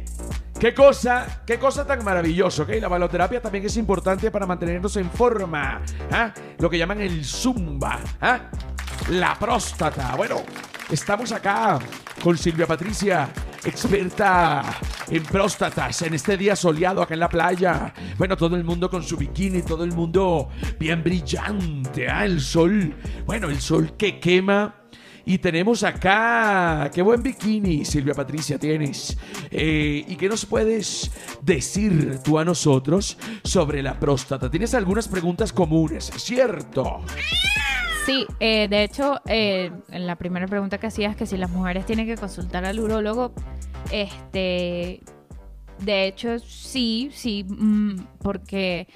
[0.59, 2.71] Qué cosa, qué cosa tan maravillosa, ¿ok?
[2.81, 6.35] La baloterapia también es importante para mantenernos en forma, ¿ah?
[6.59, 8.41] Lo que llaman el zumba, ¿ah?
[9.09, 10.15] La próstata.
[10.15, 10.43] Bueno,
[10.91, 11.79] estamos acá
[12.23, 13.29] con Silvia Patricia,
[13.65, 14.63] experta
[15.09, 17.93] en próstatas, en este día soleado acá en la playa.
[18.19, 22.25] Bueno, todo el mundo con su bikini, todo el mundo bien brillante, ¿ah?
[22.25, 22.95] El sol,
[23.27, 24.77] bueno, el sol que quema.
[25.25, 29.17] Y tenemos acá, qué buen bikini, Silvia Patricia, tienes.
[29.51, 31.11] Eh, ¿Y qué nos puedes
[31.43, 34.51] decir tú a nosotros sobre la próstata?
[34.51, 37.03] Tienes algunas preguntas comunes, ¿cierto?
[38.11, 41.87] Sí, eh, de hecho, eh, en la primera pregunta que hacías, que si las mujeres
[41.87, 43.33] tienen que consultar al urólogo,
[43.91, 45.01] este,
[45.79, 48.87] de hecho, sí, sí, mm, porque...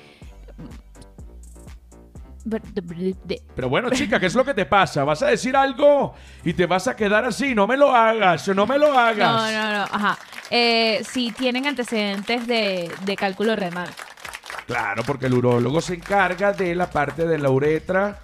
[3.54, 5.02] Pero bueno, chica, ¿qué es lo que te pasa?
[5.02, 6.12] ¿Vas a decir algo
[6.44, 7.54] y te vas a quedar así?
[7.54, 9.52] No me lo hagas, no me lo No, hagas.
[9.52, 10.18] no, no, ajá.
[10.50, 13.88] Eh, si tienen antecedentes de, de cálculo renal.
[14.66, 18.18] Claro, porque el urólogo se encarga de la parte de la uretra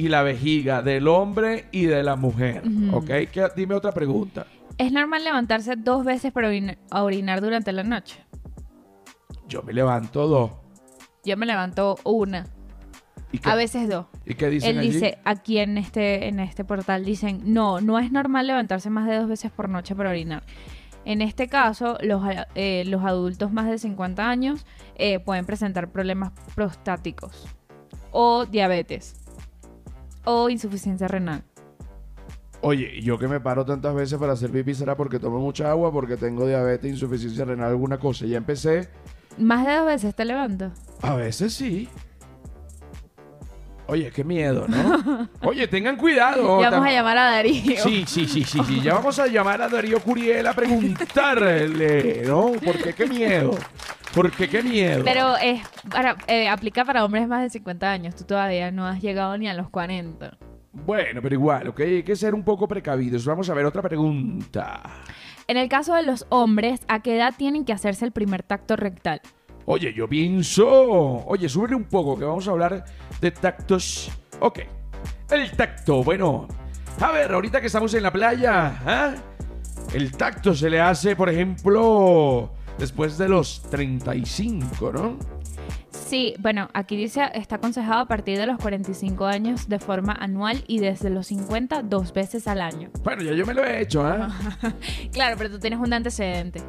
[0.00, 2.62] y la vejiga del hombre y de la mujer.
[2.92, 3.04] ¿Ok?
[3.30, 4.46] ¿Qué- dime otra pregunta.
[4.78, 6.48] ¿Es normal levantarse dos veces para
[6.90, 8.24] orinar durante la noche?
[9.46, 10.52] Yo me levanto dos.
[11.22, 12.46] Yo me levanto una,
[13.30, 14.06] ¿Y qué, a veces dos.
[14.24, 14.90] ¿y qué dicen Él allí?
[14.92, 19.16] dice, aquí en este, en este portal dicen, no, no es normal levantarse más de
[19.16, 20.42] dos veces por noche para orinar.
[21.04, 22.22] En este caso, los,
[22.54, 24.64] eh, los adultos más de 50 años
[24.96, 27.46] eh, pueden presentar problemas prostáticos
[28.12, 29.14] o diabetes
[30.24, 31.44] o insuficiencia renal.
[32.62, 35.70] Oye, ¿y yo que me paro tantas veces para hacer pipí será porque tomo mucha
[35.70, 38.26] agua, porque tengo diabetes, insuficiencia renal, alguna cosa.
[38.26, 38.88] Ya empecé.
[39.38, 40.70] Más de dos veces te levanto.
[41.00, 41.88] A veces sí.
[43.86, 45.28] Oye, qué miedo, ¿no?
[45.42, 46.60] Oye, tengan cuidado.
[46.60, 47.82] Ya vamos a llamar a Darío.
[47.82, 48.80] Sí, sí, sí, sí, sí.
[48.82, 52.52] Ya vamos a llamar a Darío Curiel a preguntarle, ¿no?
[52.64, 53.52] Porque qué miedo.
[54.14, 55.02] Porque qué miedo.
[55.04, 58.16] Pero es para, eh, aplica para hombres más de 50 años.
[58.16, 60.36] Tú todavía no has llegado ni a los 40.
[60.72, 61.80] Bueno, pero igual, ¿ok?
[61.80, 63.24] Hay que ser un poco precavidos.
[63.24, 64.82] Vamos a ver otra pregunta.
[65.46, 68.76] En el caso de los hombres, ¿a qué edad tienen que hacerse el primer tacto
[68.76, 69.20] rectal?
[69.66, 70.66] Oye, yo pienso.
[71.26, 72.84] Oye, súbele un poco, que vamos a hablar
[73.20, 74.10] de tactos.
[74.40, 74.60] Ok.
[75.30, 76.48] El tacto, bueno.
[77.00, 79.14] A ver, ahorita que estamos en la playa, ¿ah?
[79.92, 85.18] El tacto se le hace, por ejemplo, después de los 35, ¿no?
[85.90, 90.64] Sí, bueno, aquí dice, está aconsejado a partir de los 45 años de forma anual
[90.66, 92.90] y desde los 50 dos veces al año.
[93.04, 94.28] Bueno, ya yo me lo he hecho, ¿ah?
[95.12, 96.62] Claro, pero tú tienes un antecedente.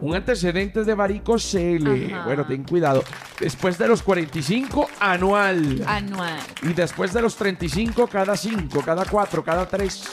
[0.00, 2.12] Un antecedente de varicocele.
[2.12, 2.24] Ajá.
[2.24, 3.04] Bueno, ten cuidado.
[3.38, 5.84] Después de los 45, anual.
[5.86, 6.40] Anual.
[6.62, 10.04] Y después de los 35, cada 5, cada 4, cada 3,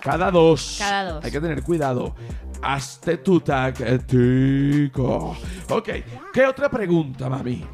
[0.00, 0.76] cada 2.
[0.80, 1.24] Cada dos.
[1.24, 2.16] Hay que tener cuidado.
[2.62, 5.36] Hazte tu tactico.
[5.70, 5.88] Ok,
[6.32, 7.64] ¿qué otra pregunta, mami?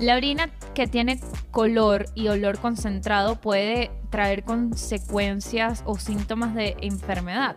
[0.00, 1.20] La orina que tiene
[1.50, 7.56] color y olor concentrado puede traer consecuencias o síntomas de enfermedad.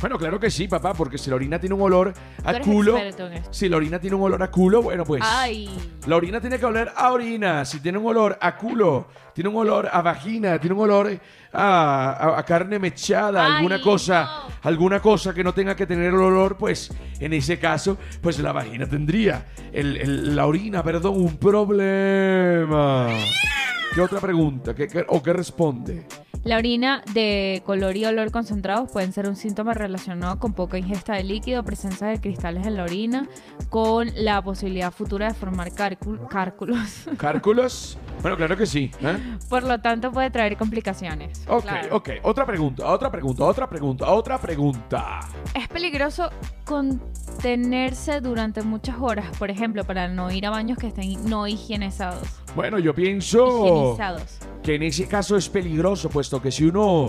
[0.00, 2.66] Bueno, claro que sí, papá, porque si la orina tiene un olor Tú a eres
[2.66, 2.92] culo.
[2.96, 3.52] experto en esto.
[3.52, 5.22] Si la orina tiene un olor a culo, bueno, pues.
[5.24, 5.68] Ay,
[6.06, 7.66] La orina tiene que oler a orina.
[7.66, 11.20] Si tiene un olor a culo, tiene un olor a vagina, tiene un olor
[11.52, 14.54] a, a- a carne mechada, Ay, alguna cosa, no.
[14.62, 18.52] alguna cosa que no tenga que tener el olor, pues en ese caso, pues la
[18.52, 23.08] vagina tendría, el- el- la orina, perdón, un problema.
[23.94, 24.74] ¿Qué otra pregunta?
[24.74, 26.06] ¿Qué, qué- ¿O qué responde?
[26.42, 31.14] La orina de color y olor concentrados pueden ser un síntoma relacionado con poca ingesta
[31.14, 33.28] de líquido, presencia de cristales en la orina,
[33.68, 37.04] con la posibilidad futura de formar cálculos.
[37.18, 37.98] ¿Cálculos?
[38.22, 38.90] Bueno, claro que sí.
[39.02, 39.16] ¿eh?
[39.48, 41.42] Por lo tanto, puede traer complicaciones.
[41.46, 41.96] Ok, Claro.
[41.96, 42.10] ok.
[42.22, 45.20] Otra pregunta, otra pregunta, otra pregunta, otra pregunta.
[45.54, 46.30] Es peligroso
[46.64, 52.28] contenerse durante muchas horas, por ejemplo, para no ir a baños que estén no higienizados.
[52.54, 53.64] Bueno, yo pienso...
[53.66, 54.38] Higienizados.
[54.62, 57.08] que en ese caso es peligroso, puesto que si uno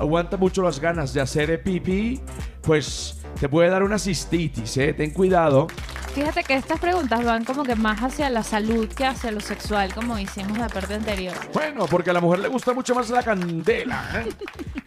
[0.00, 2.22] aguanta mucho las ganas de hacer pipí,
[2.62, 4.94] pues te puede dar una cistitis, ¿eh?
[4.94, 5.66] Ten cuidado.
[6.14, 9.92] Fíjate que estas preguntas van como que más hacia la salud que hacia lo sexual,
[9.92, 11.34] como hicimos la parte anterior.
[11.52, 14.28] Bueno, porque a la mujer le gusta mucho más la candela, ¿eh?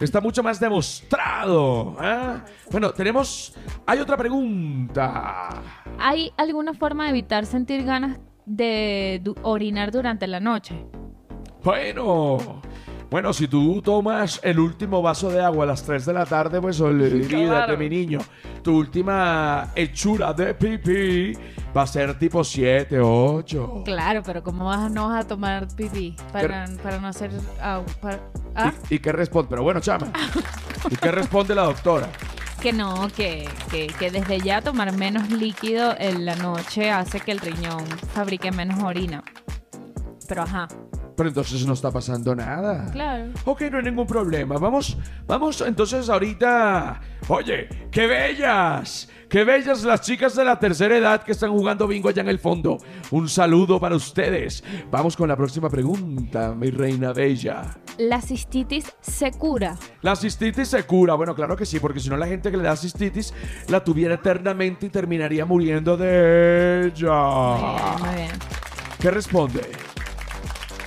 [0.00, 2.40] Está mucho más demostrado, ¿eh?
[2.72, 3.54] Bueno, tenemos...
[3.86, 5.62] Hay otra pregunta.
[6.00, 10.74] ¿Hay alguna forma de evitar sentir ganas de du- orinar durante la noche?
[11.62, 12.62] Bueno...
[13.10, 16.60] Bueno, si tú tomas el último vaso de agua a las 3 de la tarde,
[16.60, 17.78] pues olvídate, Claro.
[17.78, 18.18] mi niño.
[18.62, 21.32] Tu última hechura de pipí
[21.76, 23.82] va a ser tipo 7, 8.
[23.84, 27.86] Claro, pero ¿cómo vas, no vas a tomar pipí para, para no hacer agua?
[28.00, 28.20] para-
[28.56, 28.72] ¿Ah?
[28.90, 29.48] ¿Y, y qué responde?
[29.50, 30.08] Pero bueno, chama.
[30.90, 32.08] ¿Y qué responde la doctora?
[32.60, 37.30] Que no, que, que, que desde ya tomar menos líquido en la noche hace que
[37.30, 39.22] el riñón fabrique menos orina.
[40.26, 40.66] Pero ajá,
[41.16, 42.90] Pero entonces no está pasando nada.
[42.92, 43.32] claro.
[43.46, 44.58] Ok, no hay ningún problema.
[44.58, 47.00] Vamos, vamos entonces ahorita.
[47.28, 49.08] Oye, qué bellas.
[49.28, 52.38] Qué bellas las chicas de la tercera edad que están jugando bingo allá en el
[52.38, 52.78] fondo.
[53.10, 54.62] Un saludo para ustedes.
[54.90, 57.76] Vamos con la próxima pregunta, mi reina bella.
[57.98, 59.76] La cistitis se cura.
[60.02, 61.14] ¿La cistitis se cura?
[61.14, 63.34] Bueno, claro que sí, porque si no la gente que le da cistitis
[63.68, 67.96] la tuviera eternamente y terminaría muriendo de Muy bien, ella.
[67.98, 68.30] muy bien.
[69.00, 69.62] ¿Qué responde?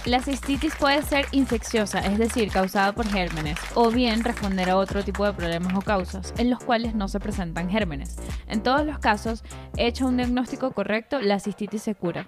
[0.10, 5.04] La cistitis puede ser infecciosa, es decir, causada por gérmenes, o bien responder a otro
[5.04, 8.16] tipo de problemas o causas, en los cuales no se presentan gérmenes.
[8.48, 9.44] En todos los casos,
[9.78, 12.26] hecho un diagnóstico correcto, la cistitis se cura.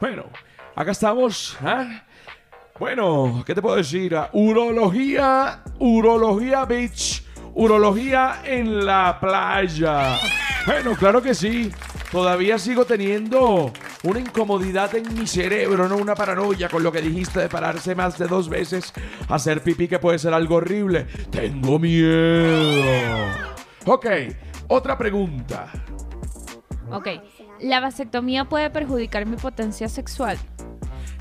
[0.00, 0.24] Bueno,
[0.74, 1.56] acá estamos.
[1.62, 2.02] ¿ah?
[2.80, 4.16] Bueno, ¿qué te puedo decir?
[4.16, 7.22] Ah, Urología, urología beach,
[7.54, 10.18] urología en la playa.
[10.66, 11.70] Bueno, claro que sí.
[12.12, 17.38] Todavía sigo teniendo una incomodidad en mi cerebro, no una paranoia con lo que dijiste
[17.38, 18.92] de pararse más de dos veces
[19.28, 21.06] a hacer pipí que puede ser algo horrible.
[21.30, 23.26] Tengo miedo.
[23.86, 24.06] Ok,
[24.66, 25.70] otra pregunta.
[26.90, 27.08] Ok,
[27.60, 30.36] ¿la vasectomía puede perjudicar mi potencia sexual?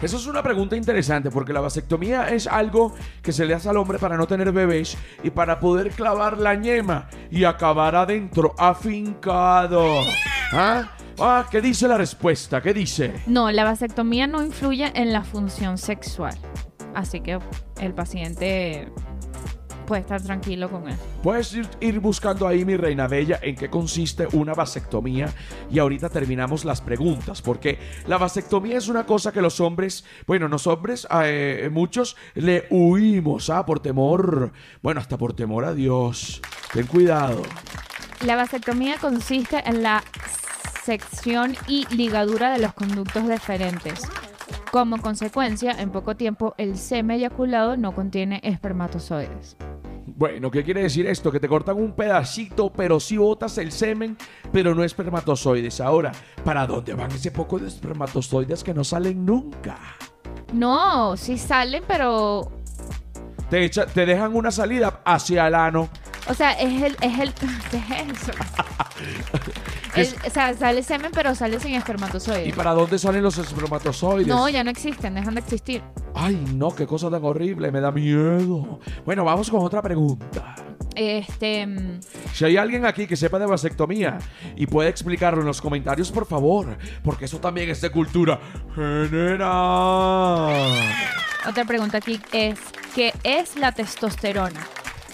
[0.02, 3.76] Eso es una pregunta interesante porque la vasectomía es algo que se le hace al
[3.76, 10.02] hombre para no tener bebés y para poder clavar la ñema y acabar adentro afincado.
[10.54, 10.90] ¿Ah?
[11.20, 12.62] Ah, ¿qué dice la respuesta?
[12.62, 13.14] ¿Qué dice?
[13.28, 16.38] No, la vasectomía no influye en la función sexual.
[16.96, 17.38] Así que
[17.82, 18.88] el paciente
[19.90, 20.96] puede estar tranquilo con él.
[21.24, 25.34] Puedes ir, ir buscando ahí, mi reina bella, en qué consiste una vasectomía.
[25.72, 30.48] Y ahorita terminamos las preguntas, porque la vasectomía es una cosa que los hombres, bueno,
[30.48, 33.66] los hombres, eh, muchos le huimos, ¿ah?
[33.66, 34.52] Por temor,
[34.84, 36.40] bueno, hasta por temor a Dios.
[36.72, 37.42] Ten cuidado.
[38.24, 40.04] La vasectomía consiste en la
[40.84, 44.08] sección y ligadura de los conductos deferentes.
[44.72, 49.58] Como consecuencia, en poco tiempo el semen eyaculado no contiene espermatozoides.
[50.20, 51.32] Bueno, ¿qué quiere decir esto?
[51.32, 54.18] Que te cortan un pedacito, pero sí botas el semen,
[54.52, 55.80] pero no espermatozoides.
[55.80, 56.12] Ahora,
[56.44, 59.80] ¿para dónde van ese poco de espermatozoides que no salen nunca?
[60.52, 62.52] No, sí salen, pero...
[63.50, 65.88] Te, echa- te dejan una salida hacia el ano.
[66.28, 66.98] O sea, es el...
[67.00, 67.34] Es el
[67.72, 68.34] ¿Qué es eso?
[69.96, 72.56] Es- o sea, sale semen, pero sale sin ¿Y espermatozoides.
[72.56, 74.28] para dónde salen los espermatozoides?
[74.28, 75.82] No, ya no existen, dejan de existir.
[76.16, 78.80] Ay, no, qué cosa tan horrible, me da miedo.
[79.06, 80.56] Bueno, vamos con otra pregunta.
[80.96, 81.66] Este...
[81.66, 82.00] mm,
[82.34, 84.18] Si hay alguien aquí que sepa de vasectomía
[84.56, 88.40] y puede explicarlo en los comentarios, por favor, porque eso también es de cultura
[88.76, 90.60] general.
[91.48, 92.60] Otra pregunta aquí es,
[92.96, 94.60] ¿qué es la testosterona?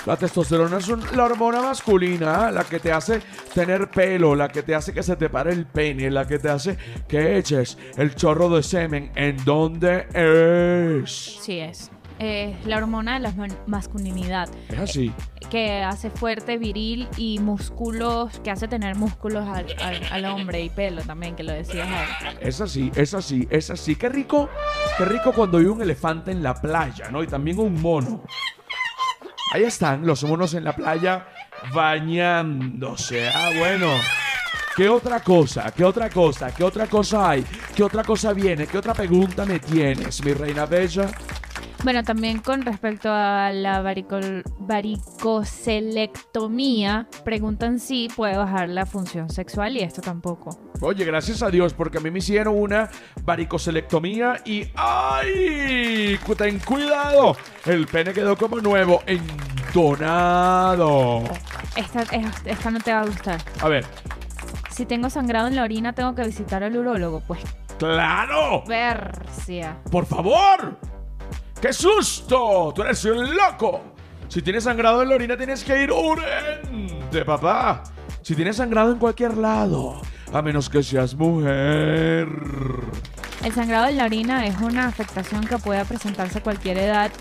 [0.06, 3.22] La testosterona es un- la hormona masculina, la que te hace
[3.54, 6.50] tener pelo, la que te hace que se te pare el pene, la que te
[6.50, 6.78] hace
[7.08, 9.12] que eches el chorro de semen.
[9.16, 11.40] ¿En dónde es?
[11.42, 11.90] Sí es.
[12.20, 15.12] Es la hormona de la ma- masculinidad, Es así.
[15.50, 20.70] que hace fuerte, viril y músculos, que hace tener músculos al, al- al hombre y
[20.70, 22.38] pelo también, que lo decías ahí.
[22.40, 23.98] Es así, es así, es así.
[23.98, 24.48] Qué rico,
[24.98, 27.22] qué rico cuando hay un elefante en la playa, ¿no?
[27.22, 28.24] Y también un mono.
[29.56, 31.28] Ahí están los monos en la playa
[31.74, 33.30] bañándose.
[33.30, 33.88] Ah, bueno.
[34.76, 35.72] ¿Qué otra cosa?
[35.72, 36.54] ¿Qué otra cosa?
[36.54, 37.46] ¿Qué otra cosa hay?
[37.74, 38.68] ¿Qué otra cosa viene?
[38.68, 41.08] ¿Qué otra pregunta me tienes, mi reina bella?
[41.86, 49.78] Bueno, también con respecto a la varicol- varicocelectomía, preguntan si puede bajar la función sexual
[49.78, 50.58] y esto tampoco.
[50.82, 52.90] Oye, gracias a Dios, porque a mí me hicieron una
[53.24, 56.20] varicocelectomía y ¡ay!
[56.36, 57.38] Ten cuidado.
[57.66, 61.22] El pene quedó como nuevo, entonado.
[61.76, 63.40] Esta, es- esta no te va a gustar.
[63.62, 63.86] A ver,
[64.72, 67.22] Si tengo sangrado en la orina, tengo que visitar al urólogo.
[67.28, 67.42] Pues,
[67.78, 68.64] ¡claro!
[68.68, 69.78] versia.
[69.92, 70.80] ¡Por favor!
[71.62, 72.74] ¡Qué susto!
[72.76, 73.82] ¡Tú eres un loco!
[74.28, 77.84] Si tienes sangrado en la orina, tienes que ir urgente, papá.
[78.22, 80.02] Si tienes sangrado en cualquier lado,
[80.34, 82.28] a menos que seas mujer.
[83.44, 87.12] El sangrado en la orina es una afectación que puede presentarse a cualquier edad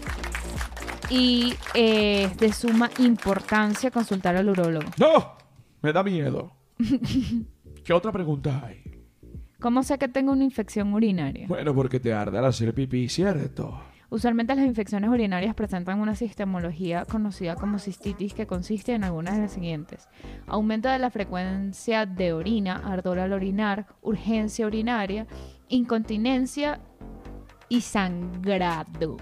[1.10, 4.90] y eh, es de suma importancia consultar al urólogo.
[4.98, 5.36] ¡No!
[5.82, 6.52] Me da miedo.
[7.84, 8.82] ¿Qué otra pregunta hay?
[9.60, 11.46] ¿Cómo sé que tengo una infección urinaria?
[11.46, 13.80] Bueno, porque te arde al hacer pipí, ¿cierto?
[14.10, 19.42] Usualmente las infecciones urinarias presentan una sistemología conocida como cistitis que consiste en algunas de
[19.42, 20.08] las siguientes.
[20.46, 25.26] Aumento de la frecuencia de orina, ardor al orinar, urgencia urinaria,
[25.68, 26.80] incontinencia
[27.68, 29.16] y sangrado.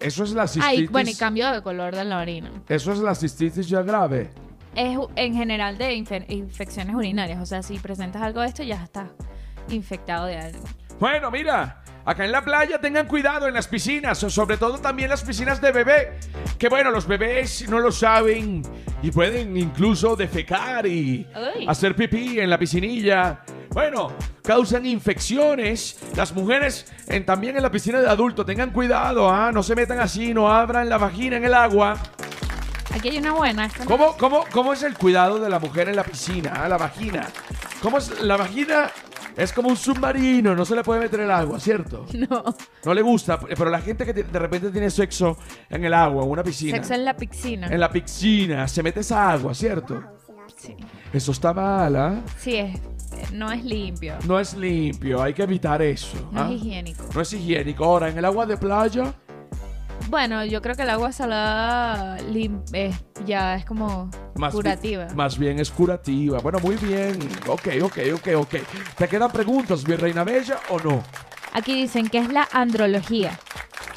[0.00, 0.78] Eso es la cistitis.
[0.80, 2.50] Ay, bueno, y cambio de color de la orina.
[2.68, 4.30] Eso es la cistitis ya grave.
[4.74, 7.40] Es en general de infe- infecciones urinarias.
[7.42, 9.10] O sea, si presentas algo de esto, ya estás
[9.70, 10.62] infectado de algo.
[10.98, 15.08] Bueno, mira, acá en la playa tengan cuidado en las piscinas, o sobre todo también
[15.10, 16.18] las piscinas de bebé.
[16.58, 18.62] Que bueno, los bebés no lo saben
[19.02, 21.66] y pueden incluso defecar y Ay.
[21.68, 23.40] hacer pipí en la piscinilla.
[23.70, 25.98] Bueno, causan infecciones.
[26.16, 29.52] Las mujeres en- también en la piscina de adulto, tengan cuidado, ¿ah?
[29.52, 31.96] No se metan así, no abran la vagina en el agua.
[32.92, 33.66] Aquí hay una buena.
[33.66, 36.54] esta no- ¿Cómo, cómo, cómo es el cuidado de la mujer en la piscina?
[36.56, 37.28] ah, La vagina.
[37.82, 38.90] ¿Cómo es la vagina?
[39.38, 42.06] Es como un submarino, no se le puede meter el agua, ¿cierto?
[42.12, 42.42] No.
[42.84, 45.38] No le gusta, pero la gente que de repente tiene sexo
[45.70, 47.68] en el agua, en una piscina, Sexo en la piscina.
[47.68, 50.02] en la piscina, se mete esa agua, ¿cierto?
[50.56, 50.74] Sí.
[51.12, 52.20] Eso está mal, ¿ah?
[52.36, 52.80] Sí, es,
[53.32, 54.14] no es limpio.
[54.26, 56.16] No es limpio, hay que evitar eso.
[56.32, 56.50] No ¿ah?
[56.50, 57.04] es higiénico.
[57.14, 57.84] No es higiénico.
[57.84, 59.14] Ahora, en el agua de playa,
[60.08, 62.92] Bueno, yo creo que el agua salada lim- eh,
[63.26, 65.06] ya es como más, curativa.
[65.14, 66.38] más bien es curativa.
[66.38, 67.18] Bueno, muy bien.
[67.46, 68.54] Ok, ok, ok, ok.
[68.96, 71.02] ¿Te quedan preguntas, mi reina bella, o no?
[71.52, 73.38] Aquí dicen que es la andrología.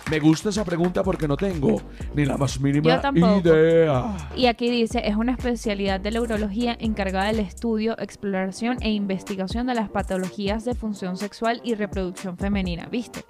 [0.10, 1.82] Me gusta esa pregunta porque no tengo
[2.14, 3.02] ni la más mínima
[3.42, 4.18] idea.
[4.36, 9.68] Y aquí dice, es una especialidad de la urología encargada del estudio, exploración e investigación
[9.68, 12.88] de las patologías de función sexual y reproducción femenina.
[12.92, 13.24] ¿Viste?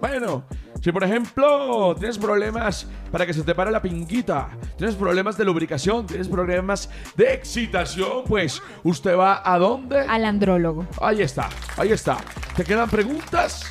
[0.00, 0.44] Bueno,
[0.80, 5.44] si por ejemplo tienes problemas para que se te pare la pinguita, tienes problemas de
[5.44, 10.00] lubricación, tienes problemas de excitación, pues usted va a dónde?
[10.00, 10.86] Al andrólogo.
[11.00, 12.18] Ahí está, ahí está.
[12.56, 13.68] ¿Te quedan preguntas?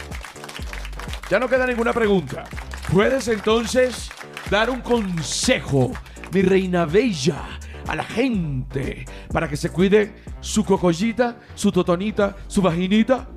[1.30, 2.44] Ya no queda ninguna pregunta.
[2.92, 4.10] Puedes entonces
[4.50, 5.92] dar un consejo,
[6.34, 7.42] mi reina bella,
[7.88, 13.28] a la gente para que se cuide su cocollita, su totonita, su vaginita.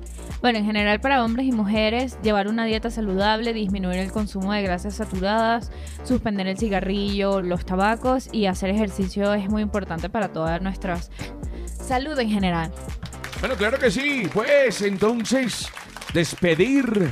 [0.41, 4.63] Bueno, en general para hombres y mujeres, llevar una dieta saludable, disminuir el consumo de
[4.63, 5.71] grasas saturadas,
[6.03, 10.97] suspender el cigarrillo, los tabacos y hacer ejercicio es muy importante para toda nuestra
[11.65, 12.71] salud en general.
[13.39, 14.27] Bueno, claro que sí.
[14.33, 15.67] Pues entonces,
[16.13, 17.11] despedir.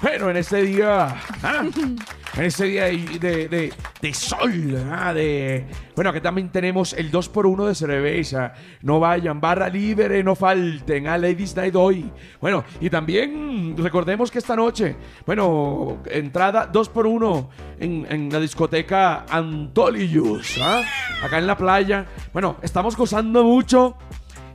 [0.00, 1.16] Bueno, en este día.
[1.42, 1.64] ¿ah?
[2.36, 4.76] En este día de, de- de- de sol.
[4.92, 5.12] ¿ah?
[5.12, 5.66] De,
[5.96, 8.52] bueno, que también tenemos el 2x1 de cerveza.
[8.82, 11.08] No vayan, barra libre, no falten.
[11.08, 12.08] A Ladies Night hoy.
[12.40, 14.94] Bueno, y también recordemos que esta noche,
[15.26, 17.48] bueno, entrada 2x1
[17.80, 20.58] en, en la discoteca Antolius.
[20.62, 20.82] ¿ah?
[21.22, 22.06] Acá en la playa.
[22.32, 23.96] Bueno, estamos gozando mucho.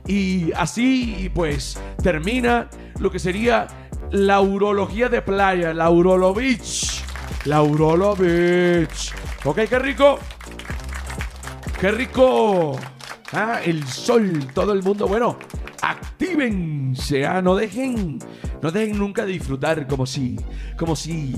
[0.06, 2.68] Y así, pues, termina
[3.00, 3.66] lo que sería
[4.10, 7.02] la urología de playa, la Urolo Beach.
[7.44, 9.12] La Urolo Beach.
[9.44, 10.18] Ok, qué rico.
[11.78, 12.78] Qué rico.
[13.32, 15.06] Ah, el sol, todo el mundo.
[15.06, 15.36] Bueno,
[15.82, 18.18] actívense, ah, no dejen,
[18.62, 20.36] no dejen nunca disfrutar como si,
[20.78, 21.34] como si,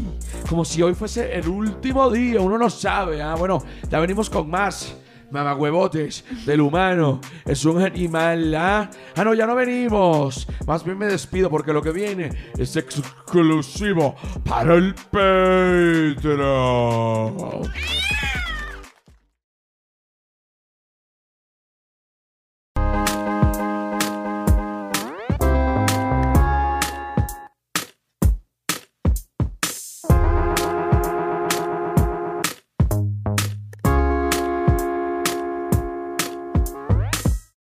[0.48, 2.40] como si hoy fuese el último día.
[2.40, 4.94] Uno no sabe, ah, bueno, ya venimos con más.
[5.30, 8.90] Mamagüevotes del humano es un animal, ¿ah?
[9.16, 10.46] Ah, no, ya no venimos.
[10.66, 14.14] Más bien me despido porque lo que viene es exclusivo
[14.44, 16.16] para el Patreon.